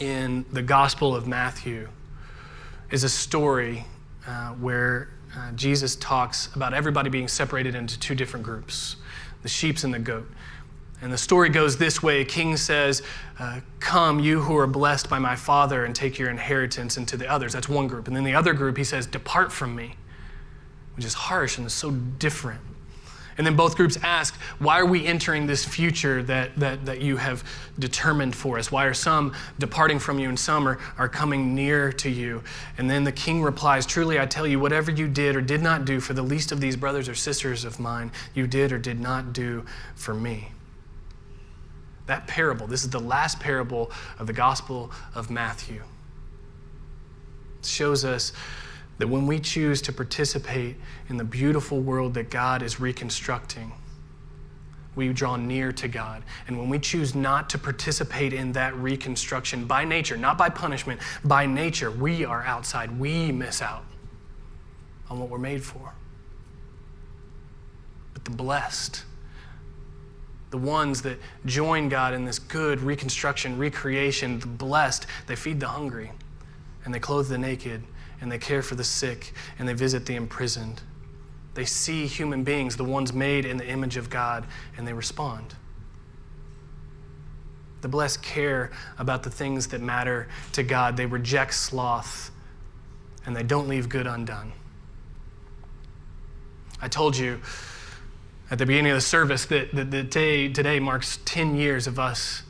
in 0.00 0.44
the 0.52 0.60
Gospel 0.60 1.14
of 1.14 1.28
Matthew 1.28 1.88
is 2.90 3.04
a 3.04 3.08
story 3.08 3.84
uh, 4.26 4.54
where 4.54 5.10
uh, 5.36 5.52
Jesus 5.52 5.94
talks 5.94 6.52
about 6.56 6.74
everybody 6.74 7.10
being 7.10 7.28
separated 7.28 7.76
into 7.76 7.96
two 8.00 8.16
different 8.16 8.44
groups 8.44 8.96
the 9.42 9.48
sheep 9.48 9.84
and 9.84 9.94
the 9.94 10.00
goat. 10.00 10.28
And 11.00 11.12
the 11.12 11.18
story 11.18 11.48
goes 11.48 11.76
this 11.76 12.02
way 12.02 12.24
king 12.24 12.56
says, 12.56 13.04
uh, 13.38 13.60
Come, 13.78 14.18
you 14.18 14.40
who 14.40 14.56
are 14.56 14.66
blessed 14.66 15.08
by 15.08 15.20
my 15.20 15.36
Father, 15.36 15.84
and 15.84 15.94
take 15.94 16.18
your 16.18 16.28
inheritance 16.28 16.96
into 16.96 17.16
the 17.16 17.30
others. 17.30 17.52
That's 17.52 17.68
one 17.68 17.86
group. 17.86 18.08
And 18.08 18.16
then 18.16 18.24
the 18.24 18.34
other 18.34 18.52
group, 18.52 18.76
he 18.76 18.82
says, 18.82 19.06
Depart 19.06 19.52
from 19.52 19.76
me, 19.76 19.94
which 20.96 21.04
is 21.04 21.14
harsh 21.14 21.56
and 21.56 21.70
so 21.70 21.92
different. 21.92 22.62
And 23.38 23.46
then 23.46 23.54
both 23.54 23.76
groups 23.76 23.96
ask, 24.02 24.34
why 24.58 24.80
are 24.80 24.86
we 24.86 25.06
entering 25.06 25.46
this 25.46 25.64
future 25.64 26.24
that, 26.24 26.56
that, 26.56 26.84
that 26.86 27.00
you 27.00 27.16
have 27.16 27.44
determined 27.78 28.34
for 28.34 28.58
us? 28.58 28.72
Why 28.72 28.84
are 28.84 28.94
some 28.94 29.32
departing 29.60 30.00
from 30.00 30.18
you 30.18 30.28
and 30.28 30.38
some 30.38 30.66
are, 30.66 30.80
are 30.98 31.08
coming 31.08 31.54
near 31.54 31.92
to 31.92 32.10
you? 32.10 32.42
And 32.78 32.90
then 32.90 33.04
the 33.04 33.12
king 33.12 33.40
replies, 33.40 33.86
Truly 33.86 34.18
I 34.18 34.26
tell 34.26 34.44
you, 34.44 34.58
whatever 34.58 34.90
you 34.90 35.06
did 35.06 35.36
or 35.36 35.40
did 35.40 35.62
not 35.62 35.84
do 35.84 36.00
for 36.00 36.14
the 36.14 36.22
least 36.22 36.50
of 36.50 36.60
these 36.60 36.74
brothers 36.74 37.08
or 37.08 37.14
sisters 37.14 37.64
of 37.64 37.78
mine, 37.78 38.10
you 38.34 38.48
did 38.48 38.72
or 38.72 38.78
did 38.78 38.98
not 38.98 39.32
do 39.32 39.64
for 39.94 40.14
me. 40.14 40.50
That 42.06 42.26
parable, 42.26 42.66
this 42.66 42.82
is 42.82 42.90
the 42.90 42.98
last 42.98 43.38
parable 43.38 43.92
of 44.18 44.26
the 44.26 44.32
Gospel 44.32 44.90
of 45.14 45.30
Matthew, 45.30 45.82
shows 47.62 48.04
us 48.04 48.32
that 48.98 49.08
when 49.08 49.26
we 49.26 49.38
choose 49.38 49.80
to 49.82 49.92
participate 49.92 50.76
in 51.08 51.16
the 51.16 51.24
beautiful 51.24 51.80
world 51.80 52.14
that 52.14 52.30
God 52.30 52.62
is 52.62 52.80
reconstructing, 52.80 53.72
we 54.96 55.12
draw 55.12 55.36
near 55.36 55.70
to 55.72 55.86
God. 55.86 56.24
And 56.48 56.58
when 56.58 56.68
we 56.68 56.80
choose 56.80 57.14
not 57.14 57.48
to 57.50 57.58
participate 57.58 58.32
in 58.32 58.52
that 58.52 58.74
reconstruction 58.74 59.64
by 59.64 59.84
nature, 59.84 60.16
not 60.16 60.36
by 60.36 60.48
punishment, 60.48 61.00
by 61.24 61.46
nature, 61.46 61.92
we 61.92 62.24
are 62.24 62.42
outside. 62.42 62.98
We 62.98 63.30
miss 63.30 63.62
out 63.62 63.84
on 65.08 65.20
what 65.20 65.28
we're 65.28 65.38
made 65.38 65.62
for. 65.62 65.94
But 68.12 68.24
the 68.24 68.32
blessed, 68.32 69.04
the 70.50 70.58
ones 70.58 71.02
that 71.02 71.18
join 71.46 71.88
God 71.88 72.12
in 72.12 72.24
this 72.24 72.40
good 72.40 72.80
reconstruction, 72.80 73.56
recreation, 73.56 74.40
the 74.40 74.48
blessed, 74.48 75.06
they 75.28 75.36
feed 75.36 75.60
the 75.60 75.68
hungry 75.68 76.10
and 76.84 76.92
they 76.92 76.98
clothe 76.98 77.28
the 77.28 77.38
naked 77.38 77.84
and 78.20 78.30
they 78.30 78.38
care 78.38 78.62
for 78.62 78.74
the 78.74 78.84
sick 78.84 79.32
and 79.58 79.68
they 79.68 79.74
visit 79.74 80.06
the 80.06 80.14
imprisoned. 80.14 80.82
They 81.54 81.64
see 81.64 82.06
human 82.06 82.44
beings, 82.44 82.76
the 82.76 82.84
ones 82.84 83.12
made 83.12 83.44
in 83.44 83.56
the 83.56 83.66
image 83.66 83.96
of 83.96 84.10
God, 84.10 84.46
and 84.76 84.86
they 84.86 84.92
respond. 84.92 85.54
The 87.80 87.88
blessed 87.88 88.22
care 88.22 88.70
about 88.98 89.22
the 89.22 89.30
things 89.30 89.68
that 89.68 89.80
matter 89.80 90.28
to 90.52 90.62
God. 90.62 90.96
They 90.96 91.06
reject 91.06 91.54
sloth 91.54 92.30
and 93.26 93.34
they 93.34 93.42
don't 93.42 93.68
leave 93.68 93.88
good 93.88 94.06
undone. 94.06 94.52
I 96.80 96.88
told 96.88 97.16
you 97.16 97.40
at 98.50 98.58
the 98.58 98.66
beginning 98.66 98.92
of 98.92 98.96
the 98.96 99.02
service 99.02 99.44
that, 99.46 99.74
that, 99.74 99.90
that 99.90 100.10
today, 100.10 100.48
today 100.48 100.80
marks 100.80 101.18
10 101.24 101.56
years 101.56 101.86
of 101.86 101.98
us 101.98 102.42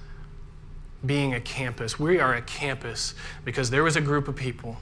being 1.05 1.35
a 1.35 1.41
campus. 1.41 1.99
We 1.99 2.21
are 2.21 2.35
a 2.35 2.43
campus 2.43 3.15
because 3.45 3.71
there 3.71 3.83
was 3.83 3.97
a 3.97 4.01
group 4.01 4.29
of 4.29 4.37
people 4.37 4.77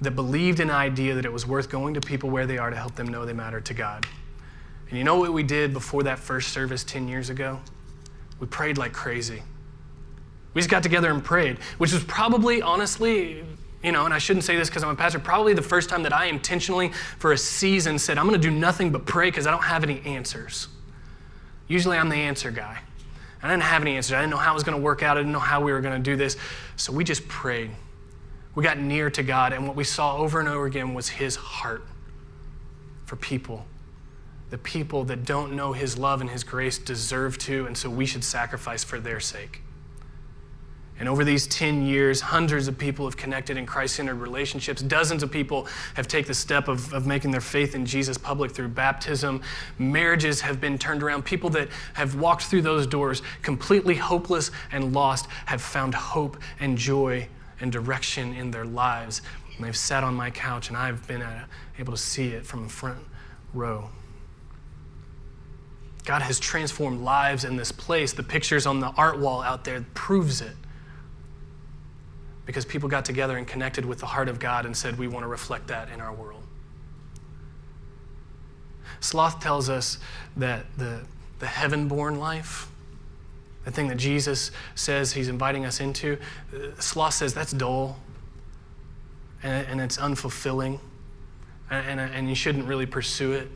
that 0.00 0.12
believed 0.12 0.60
in 0.60 0.68
the 0.68 0.74
idea 0.74 1.14
that 1.14 1.24
it 1.24 1.32
was 1.32 1.46
worth 1.46 1.68
going 1.68 1.94
to 1.94 2.00
people 2.00 2.30
where 2.30 2.46
they 2.46 2.58
are 2.58 2.70
to 2.70 2.76
help 2.76 2.94
them 2.94 3.08
know 3.08 3.24
they 3.24 3.32
matter 3.32 3.60
to 3.60 3.74
God. 3.74 4.06
And 4.88 4.96
you 4.96 5.04
know 5.04 5.16
what 5.16 5.32
we 5.32 5.42
did 5.42 5.72
before 5.72 6.04
that 6.04 6.18
first 6.18 6.52
service 6.52 6.84
10 6.84 7.08
years 7.08 7.30
ago? 7.30 7.60
We 8.40 8.46
prayed 8.46 8.78
like 8.78 8.92
crazy. 8.92 9.42
We 10.54 10.60
just 10.60 10.70
got 10.70 10.82
together 10.82 11.10
and 11.10 11.22
prayed, 11.22 11.58
which 11.78 11.92
was 11.92 12.04
probably, 12.04 12.62
honestly, 12.62 13.44
you 13.82 13.92
know, 13.92 14.04
and 14.04 14.14
I 14.14 14.18
shouldn't 14.18 14.44
say 14.44 14.56
this 14.56 14.68
because 14.68 14.82
I'm 14.82 14.90
a 14.90 14.96
pastor, 14.96 15.18
probably 15.18 15.52
the 15.52 15.62
first 15.62 15.88
time 15.88 16.02
that 16.04 16.12
I 16.12 16.26
intentionally, 16.26 16.92
for 17.18 17.32
a 17.32 17.38
season, 17.38 17.98
said, 17.98 18.18
I'm 18.18 18.26
going 18.26 18.40
to 18.40 18.48
do 18.48 18.54
nothing 18.54 18.90
but 18.90 19.04
pray 19.04 19.28
because 19.28 19.46
I 19.46 19.50
don't 19.50 19.62
have 19.62 19.82
any 19.82 20.00
answers. 20.02 20.68
Usually 21.66 21.98
I'm 21.98 22.08
the 22.08 22.16
answer 22.16 22.50
guy. 22.50 22.78
I 23.42 23.48
didn't 23.48 23.62
have 23.62 23.82
any 23.82 23.96
answers. 23.96 24.14
I 24.14 24.20
didn't 24.20 24.30
know 24.30 24.36
how 24.38 24.52
it 24.52 24.54
was 24.54 24.64
going 24.64 24.76
to 24.76 24.82
work 24.82 25.02
out. 25.02 25.16
I 25.16 25.20
didn't 25.20 25.32
know 25.32 25.38
how 25.38 25.60
we 25.60 25.70
were 25.70 25.80
going 25.80 26.02
to 26.02 26.10
do 26.10 26.16
this. 26.16 26.36
So 26.76 26.92
we 26.92 27.04
just 27.04 27.28
prayed 27.28 27.70
we 28.54 28.64
got 28.64 28.78
near 28.78 29.10
to 29.10 29.22
God, 29.22 29.52
and 29.52 29.66
what 29.66 29.76
we 29.76 29.84
saw 29.84 30.16
over 30.16 30.40
and 30.40 30.48
over 30.48 30.66
again 30.66 30.94
was 30.94 31.08
His 31.08 31.36
heart 31.36 31.84
for 33.06 33.16
people. 33.16 33.66
The 34.50 34.58
people 34.58 35.04
that 35.04 35.24
don't 35.24 35.54
know 35.54 35.72
His 35.72 35.98
love 35.98 36.20
and 36.20 36.30
His 36.30 36.44
grace 36.44 36.78
deserve 36.78 37.38
to, 37.38 37.66
and 37.66 37.76
so 37.76 37.88
we 37.88 38.06
should 38.06 38.24
sacrifice 38.24 38.82
for 38.82 38.98
their 38.98 39.20
sake. 39.20 39.62
And 41.00 41.08
over 41.08 41.24
these 41.24 41.46
10 41.46 41.86
years, 41.86 42.20
hundreds 42.20 42.66
of 42.66 42.76
people 42.76 43.04
have 43.04 43.16
connected 43.16 43.56
in 43.56 43.66
Christ 43.66 43.94
centered 43.94 44.16
relationships. 44.16 44.82
Dozens 44.82 45.22
of 45.22 45.30
people 45.30 45.68
have 45.94 46.08
taken 46.08 46.26
the 46.26 46.34
step 46.34 46.66
of, 46.66 46.92
of 46.92 47.06
making 47.06 47.30
their 47.30 47.40
faith 47.40 47.76
in 47.76 47.86
Jesus 47.86 48.18
public 48.18 48.50
through 48.50 48.68
baptism. 48.68 49.40
Marriages 49.78 50.40
have 50.40 50.60
been 50.60 50.76
turned 50.76 51.04
around. 51.04 51.24
People 51.24 51.50
that 51.50 51.68
have 51.94 52.16
walked 52.16 52.44
through 52.44 52.62
those 52.62 52.84
doors 52.84 53.22
completely 53.42 53.94
hopeless 53.94 54.50
and 54.72 54.92
lost 54.92 55.28
have 55.46 55.62
found 55.62 55.94
hope 55.94 56.36
and 56.58 56.76
joy 56.76 57.28
and 57.60 57.72
direction 57.72 58.32
in 58.34 58.50
their 58.50 58.64
lives. 58.64 59.22
And 59.56 59.64
they've 59.64 59.76
sat 59.76 60.04
on 60.04 60.14
my 60.14 60.30
couch, 60.30 60.68
and 60.68 60.76
I've 60.76 61.06
been 61.06 61.24
able 61.78 61.92
to 61.92 61.98
see 61.98 62.28
it 62.28 62.46
from 62.46 62.64
the 62.64 62.68
front 62.68 62.98
row. 63.52 63.90
God 66.04 66.22
has 66.22 66.40
transformed 66.40 67.02
lives 67.02 67.44
in 67.44 67.56
this 67.56 67.70
place. 67.70 68.12
The 68.12 68.22
pictures 68.22 68.66
on 68.66 68.80
the 68.80 68.88
art 68.88 69.18
wall 69.18 69.42
out 69.42 69.64
there 69.64 69.84
proves 69.94 70.40
it. 70.40 70.56
Because 72.46 72.64
people 72.64 72.88
got 72.88 73.04
together 73.04 73.36
and 73.36 73.46
connected 73.46 73.84
with 73.84 73.98
the 73.98 74.06
heart 74.06 74.28
of 74.28 74.38
God 74.38 74.64
and 74.64 74.74
said, 74.74 74.98
We 74.98 75.06
want 75.06 75.24
to 75.24 75.28
reflect 75.28 75.66
that 75.66 75.90
in 75.90 76.00
our 76.00 76.14
world. 76.14 76.44
Sloth 79.00 79.40
tells 79.40 79.68
us 79.68 79.98
that 80.36 80.64
the, 80.78 81.02
the 81.40 81.46
heaven 81.46 81.88
born 81.88 82.18
life 82.18 82.70
the 83.68 83.74
thing 83.74 83.88
that 83.88 83.98
Jesus 83.98 84.50
says 84.74 85.12
he's 85.12 85.28
inviting 85.28 85.66
us 85.66 85.80
into, 85.80 86.16
uh, 86.54 86.68
sloth 86.78 87.12
says 87.12 87.34
that's 87.34 87.52
dull 87.52 87.98
and, 89.42 89.66
and 89.66 89.78
it's 89.78 89.98
unfulfilling 89.98 90.80
and, 91.70 92.00
and, 92.00 92.14
and 92.14 92.28
you 92.30 92.34
shouldn't 92.34 92.64
really 92.66 92.86
pursue 92.86 93.32
it. 93.32 93.46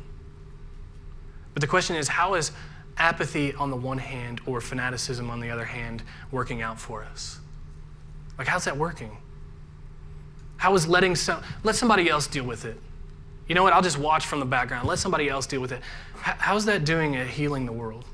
But 1.54 1.62
the 1.62 1.66
question 1.66 1.96
is 1.96 2.08
how 2.08 2.34
is 2.34 2.52
apathy 2.98 3.54
on 3.54 3.70
the 3.70 3.76
one 3.76 3.96
hand 3.96 4.42
or 4.44 4.60
fanaticism 4.60 5.30
on 5.30 5.40
the 5.40 5.48
other 5.48 5.64
hand 5.64 6.02
working 6.30 6.60
out 6.60 6.78
for 6.78 7.02
us? 7.04 7.38
Like, 8.36 8.48
how's 8.48 8.66
that 8.66 8.76
working? 8.76 9.16
How 10.58 10.74
is 10.74 10.86
letting 10.86 11.16
some, 11.16 11.42
let 11.64 11.74
somebody 11.74 12.10
else 12.10 12.26
deal 12.26 12.44
with 12.44 12.66
it? 12.66 12.78
You 13.48 13.54
know 13.54 13.62
what? 13.62 13.72
I'll 13.72 13.80
just 13.80 13.98
watch 13.98 14.26
from 14.26 14.40
the 14.40 14.46
background. 14.46 14.86
Let 14.86 14.98
somebody 14.98 15.30
else 15.30 15.46
deal 15.46 15.62
with 15.62 15.72
it. 15.72 15.80
How's 16.16 16.66
that 16.66 16.84
doing 16.84 17.16
at 17.16 17.28
healing 17.28 17.64
the 17.64 17.72
world? 17.72 18.04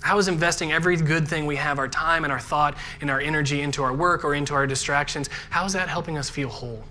How 0.00 0.18
is 0.18 0.28
investing 0.28 0.72
every 0.72 0.96
good 0.96 1.28
thing 1.28 1.46
we 1.46 1.56
have, 1.56 1.78
our 1.78 1.88
time 1.88 2.24
and 2.24 2.32
our 2.32 2.40
thought 2.40 2.76
and 3.00 3.10
our 3.10 3.20
energy 3.20 3.60
into 3.60 3.82
our 3.82 3.92
work 3.92 4.24
or 4.24 4.34
into 4.34 4.54
our 4.54 4.66
distractions, 4.66 5.28
how 5.50 5.64
is 5.66 5.74
that 5.74 5.88
helping 5.88 6.16
us 6.16 6.30
feel 6.30 6.48
whole? 6.48 6.84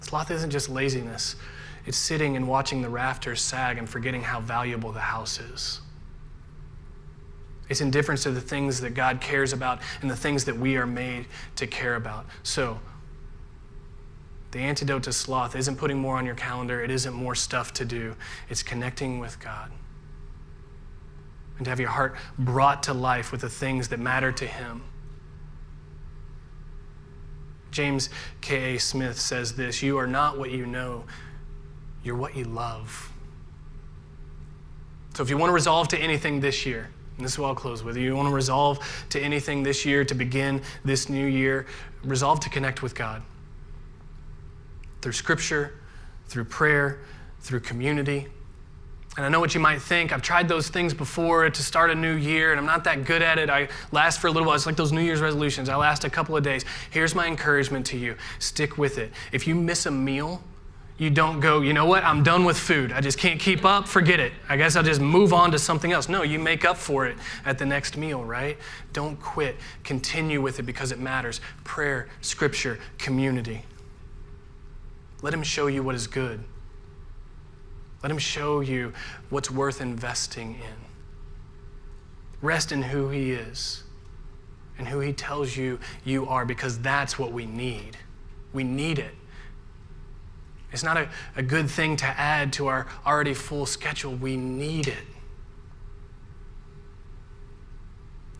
Sloth 0.00 0.30
isn't 0.30 0.50
just 0.50 0.68
laziness, 0.68 1.34
it's 1.86 1.96
sitting 1.96 2.36
and 2.36 2.46
watching 2.46 2.82
the 2.82 2.88
rafters 2.88 3.40
sag 3.40 3.78
and 3.78 3.88
forgetting 3.88 4.22
how 4.22 4.40
valuable 4.40 4.92
the 4.92 5.00
house 5.00 5.40
is. 5.40 5.80
It's 7.68 7.80
indifference 7.80 8.22
to 8.24 8.30
the 8.30 8.40
things 8.40 8.80
that 8.80 8.90
God 8.90 9.20
cares 9.20 9.52
about 9.52 9.80
and 10.02 10.10
the 10.10 10.16
things 10.16 10.44
that 10.44 10.56
we 10.56 10.76
are 10.76 10.86
made 10.86 11.26
to 11.56 11.66
care 11.66 11.96
about. 11.96 12.26
So, 12.42 12.78
the 14.54 14.60
antidote 14.60 15.02
to 15.02 15.12
sloth 15.12 15.56
isn't 15.56 15.74
putting 15.76 15.98
more 15.98 16.16
on 16.16 16.24
your 16.24 16.36
calendar, 16.36 16.80
it 16.80 16.88
isn't 16.88 17.12
more 17.12 17.34
stuff 17.34 17.72
to 17.72 17.84
do, 17.84 18.14
it's 18.48 18.62
connecting 18.62 19.18
with 19.18 19.40
God. 19.40 19.72
And 21.58 21.64
to 21.64 21.70
have 21.70 21.80
your 21.80 21.88
heart 21.88 22.14
brought 22.38 22.84
to 22.84 22.94
life 22.94 23.32
with 23.32 23.40
the 23.40 23.48
things 23.48 23.88
that 23.88 23.98
matter 23.98 24.30
to 24.30 24.46
Him. 24.46 24.82
James 27.72 28.10
K.A. 28.42 28.78
Smith 28.78 29.18
says 29.18 29.56
this 29.56 29.82
You 29.82 29.98
are 29.98 30.06
not 30.06 30.38
what 30.38 30.52
you 30.52 30.66
know, 30.66 31.04
you're 32.04 32.14
what 32.14 32.36
you 32.36 32.44
love. 32.44 33.10
So 35.14 35.24
if 35.24 35.30
you 35.30 35.36
want 35.36 35.50
to 35.50 35.54
resolve 35.54 35.88
to 35.88 35.98
anything 35.98 36.38
this 36.38 36.64
year, 36.64 36.90
and 37.16 37.24
this 37.24 37.32
is 37.32 37.38
what 37.40 37.48
I'll 37.48 37.54
close 37.56 37.82
with. 37.82 37.96
You 37.96 38.14
want 38.14 38.28
to 38.28 38.34
resolve 38.34 38.78
to 39.10 39.20
anything 39.20 39.64
this 39.64 39.84
year, 39.84 40.04
to 40.04 40.14
begin 40.14 40.62
this 40.84 41.08
new 41.08 41.26
year, 41.26 41.66
resolve 42.04 42.38
to 42.40 42.50
connect 42.50 42.82
with 42.82 42.94
God 42.94 43.22
through 45.04 45.12
scripture, 45.12 45.74
through 46.28 46.44
prayer, 46.44 46.98
through 47.42 47.60
community. 47.60 48.26
And 49.18 49.26
I 49.26 49.28
know 49.28 49.38
what 49.38 49.54
you 49.54 49.60
might 49.60 49.82
think. 49.82 50.14
I've 50.14 50.22
tried 50.22 50.48
those 50.48 50.70
things 50.70 50.94
before 50.94 51.48
to 51.50 51.62
start 51.62 51.90
a 51.90 51.94
new 51.94 52.14
year, 52.14 52.52
and 52.52 52.58
I'm 52.58 52.64
not 52.64 52.84
that 52.84 53.04
good 53.04 53.20
at 53.20 53.38
it. 53.38 53.50
I 53.50 53.68
last 53.92 54.18
for 54.18 54.28
a 54.28 54.30
little 54.30 54.46
while. 54.46 54.56
It's 54.56 54.64
like 54.64 54.76
those 54.76 54.92
New 54.92 55.02
Year's 55.02 55.20
resolutions. 55.20 55.68
I 55.68 55.76
last 55.76 56.04
a 56.04 56.10
couple 56.10 56.38
of 56.38 56.42
days. 56.42 56.64
Here's 56.90 57.14
my 57.14 57.26
encouragement 57.26 57.84
to 57.88 57.98
you 57.98 58.16
stick 58.38 58.78
with 58.78 58.96
it. 58.96 59.12
If 59.30 59.46
you 59.46 59.54
miss 59.54 59.84
a 59.84 59.90
meal, 59.90 60.42
you 60.96 61.10
don't 61.10 61.38
go, 61.38 61.60
you 61.60 61.74
know 61.74 61.84
what, 61.84 62.02
I'm 62.02 62.22
done 62.22 62.46
with 62.46 62.56
food. 62.56 62.90
I 62.90 63.02
just 63.02 63.18
can't 63.18 63.38
keep 63.38 63.66
up. 63.66 63.86
Forget 63.86 64.20
it. 64.20 64.32
I 64.48 64.56
guess 64.56 64.74
I'll 64.74 64.82
just 64.82 65.02
move 65.02 65.34
on 65.34 65.50
to 65.50 65.58
something 65.58 65.92
else. 65.92 66.08
No, 66.08 66.22
you 66.22 66.38
make 66.38 66.64
up 66.64 66.78
for 66.78 67.04
it 67.06 67.18
at 67.44 67.58
the 67.58 67.66
next 67.66 67.98
meal, 67.98 68.24
right? 68.24 68.56
Don't 68.94 69.20
quit. 69.20 69.56
Continue 69.82 70.40
with 70.40 70.60
it 70.60 70.62
because 70.62 70.92
it 70.92 70.98
matters. 70.98 71.42
Prayer, 71.62 72.08
scripture, 72.22 72.78
community. 72.96 73.64
Let 75.24 75.32
Him 75.32 75.42
show 75.42 75.68
you 75.68 75.82
what 75.82 75.94
is 75.94 76.06
good. 76.06 76.44
Let 78.02 78.12
Him 78.12 78.18
show 78.18 78.60
you 78.60 78.92
what's 79.30 79.50
worth 79.50 79.80
investing 79.80 80.56
in. 80.56 80.76
Rest 82.42 82.72
in 82.72 82.82
who 82.82 83.08
He 83.08 83.32
is 83.32 83.84
and 84.76 84.86
who 84.86 85.00
He 85.00 85.14
tells 85.14 85.56
you 85.56 85.78
you 86.04 86.26
are 86.26 86.44
because 86.44 86.78
that's 86.78 87.18
what 87.18 87.32
we 87.32 87.46
need. 87.46 87.96
We 88.52 88.64
need 88.64 88.98
it. 88.98 89.14
It's 90.72 90.82
not 90.82 90.98
a, 90.98 91.08
a 91.36 91.42
good 91.42 91.70
thing 91.70 91.96
to 91.96 92.04
add 92.04 92.52
to 92.54 92.66
our 92.66 92.86
already 93.06 93.32
full 93.32 93.64
schedule. 93.64 94.14
We 94.14 94.36
need 94.36 94.88
it. 94.88 95.06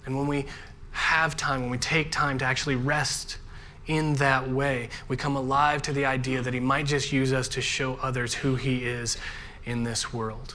And 0.04 0.18
when 0.18 0.26
we 0.26 0.44
have 0.90 1.34
time, 1.34 1.62
when 1.62 1.70
we 1.70 1.78
take 1.78 2.12
time 2.12 2.36
to 2.40 2.44
actually 2.44 2.76
rest 2.76 3.38
in 3.86 4.14
that 4.14 4.50
way. 4.50 4.88
We 5.08 5.16
come 5.16 5.36
alive 5.36 5.82
to 5.82 5.92
the 5.92 6.06
idea 6.06 6.42
that 6.42 6.54
He 6.54 6.60
might 6.60 6.86
just 6.86 7.12
use 7.12 7.32
us 7.32 7.48
to 7.48 7.60
show 7.60 7.98
others 8.02 8.34
who 8.34 8.56
He 8.56 8.84
is 8.84 9.16
in 9.64 9.84
this 9.84 10.12
world. 10.12 10.54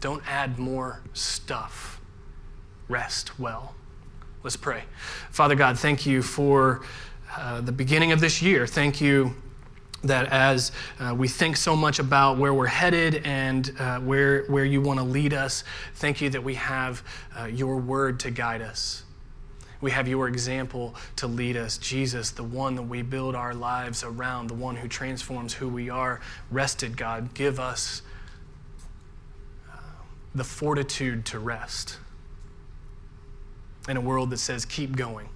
Don't 0.00 0.22
add 0.28 0.58
more 0.58 1.00
stuff. 1.12 2.00
rest 2.88 3.38
well. 3.38 3.74
Let's 4.42 4.56
pray. 4.56 4.84
Father 5.30 5.54
God, 5.54 5.78
thank 5.78 6.06
you 6.06 6.22
for 6.22 6.80
uh, 7.36 7.60
the 7.60 7.72
beginning 7.72 8.12
of 8.12 8.20
this 8.20 8.40
year. 8.40 8.66
Thank 8.66 9.00
you 9.00 9.34
that 10.04 10.26
as 10.32 10.72
uh, 11.00 11.14
we 11.14 11.26
think 11.26 11.56
so 11.56 11.74
much 11.74 11.98
about 11.98 12.38
where 12.38 12.54
we're 12.54 12.66
headed 12.66 13.16
and 13.26 13.74
uh, 13.78 13.98
where, 13.98 14.44
where 14.44 14.64
you 14.64 14.80
want 14.80 14.98
to 15.00 15.04
lead 15.04 15.34
us, 15.34 15.64
thank 15.96 16.20
you 16.20 16.30
that 16.30 16.42
we 16.42 16.54
have 16.54 17.02
uh, 17.38 17.44
your 17.44 17.76
word 17.76 18.20
to 18.20 18.30
guide 18.30 18.62
us. 18.62 19.02
We 19.80 19.92
have 19.92 20.08
your 20.08 20.26
example 20.26 20.96
to 21.16 21.26
lead 21.26 21.56
us, 21.56 21.78
Jesus, 21.78 22.32
the 22.32 22.42
one 22.42 22.74
that 22.74 22.82
we 22.82 23.02
build 23.02 23.34
our 23.34 23.54
lives 23.54 24.02
around, 24.02 24.48
the 24.48 24.54
one 24.54 24.76
who 24.76 24.88
transforms 24.88 25.54
who 25.54 25.68
we 25.68 25.88
are. 25.88 26.20
Rested, 26.50 26.96
God, 26.96 27.32
give 27.34 27.60
us 27.60 28.02
uh, 29.72 29.76
the 30.34 30.44
fortitude 30.44 31.24
to 31.26 31.38
rest 31.38 31.98
in 33.88 33.96
a 33.96 34.00
world 34.00 34.30
that 34.30 34.38
says, 34.38 34.64
keep 34.64 34.96
going, 34.96 35.28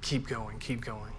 keep 0.00 0.26
going, 0.26 0.58
keep 0.58 0.80
going. 0.80 1.12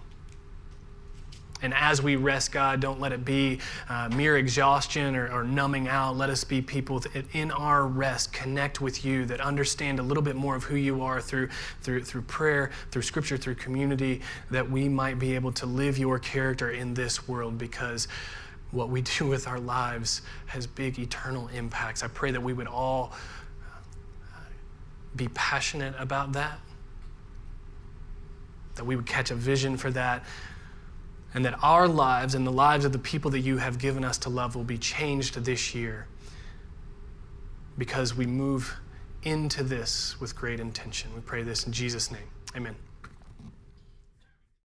And 1.62 1.72
as 1.74 2.02
we 2.02 2.16
rest, 2.16 2.50
God, 2.50 2.80
don't 2.80 3.00
let 3.00 3.12
it 3.12 3.24
be 3.24 3.60
uh, 3.88 4.08
mere 4.14 4.36
exhaustion 4.36 5.14
or, 5.14 5.32
or, 5.32 5.44
numbing 5.44 5.86
out. 5.86 6.16
Let 6.16 6.28
us 6.28 6.42
be 6.42 6.60
people 6.60 6.98
that 7.00 7.24
in 7.34 7.52
our 7.52 7.86
rest 7.86 8.32
connect 8.32 8.80
with 8.80 9.04
you, 9.04 9.24
that 9.26 9.40
understand 9.40 10.00
a 10.00 10.02
little 10.02 10.24
bit 10.24 10.34
more 10.34 10.56
of 10.56 10.64
who 10.64 10.74
you 10.74 11.02
are 11.02 11.20
through, 11.20 11.48
through, 11.80 12.02
through 12.02 12.22
prayer, 12.22 12.72
through 12.90 13.02
scripture, 13.02 13.36
through 13.36 13.54
community, 13.54 14.20
that 14.50 14.68
we 14.68 14.88
might 14.88 15.20
be 15.20 15.36
able 15.36 15.52
to 15.52 15.66
live 15.66 15.98
your 15.98 16.18
character 16.18 16.72
in 16.72 16.94
this 16.94 17.28
world 17.28 17.58
because 17.58 18.08
what 18.72 18.88
we 18.88 19.02
do 19.18 19.28
with 19.28 19.46
our 19.46 19.60
lives 19.60 20.22
has 20.46 20.66
big 20.66 20.98
eternal 20.98 21.48
impacts. 21.48 22.02
I 22.02 22.08
pray 22.08 22.32
that 22.32 22.42
we 22.42 22.52
would 22.52 22.66
all 22.66 23.12
uh, 24.34 24.40
be 25.14 25.28
passionate 25.28 25.94
about 25.96 26.32
that, 26.32 26.58
that 28.74 28.84
we 28.84 28.96
would 28.96 29.06
catch 29.06 29.30
a 29.30 29.36
vision 29.36 29.76
for 29.76 29.92
that 29.92 30.24
and 31.34 31.44
that 31.44 31.62
our 31.62 31.88
lives 31.88 32.34
and 32.34 32.46
the 32.46 32.52
lives 32.52 32.84
of 32.84 32.92
the 32.92 32.98
people 32.98 33.30
that 33.30 33.40
you 33.40 33.58
have 33.58 33.78
given 33.78 34.04
us 34.04 34.18
to 34.18 34.28
love 34.28 34.54
will 34.54 34.64
be 34.64 34.78
changed 34.78 35.34
this 35.36 35.74
year 35.74 36.06
because 37.78 38.14
we 38.14 38.26
move 38.26 38.76
into 39.22 39.62
this 39.62 40.20
with 40.20 40.36
great 40.36 40.60
intention. 40.60 41.10
We 41.14 41.20
pray 41.20 41.42
this 41.42 41.66
in 41.66 41.72
Jesus' 41.72 42.10
name. 42.10 42.28
Amen. 42.54 42.76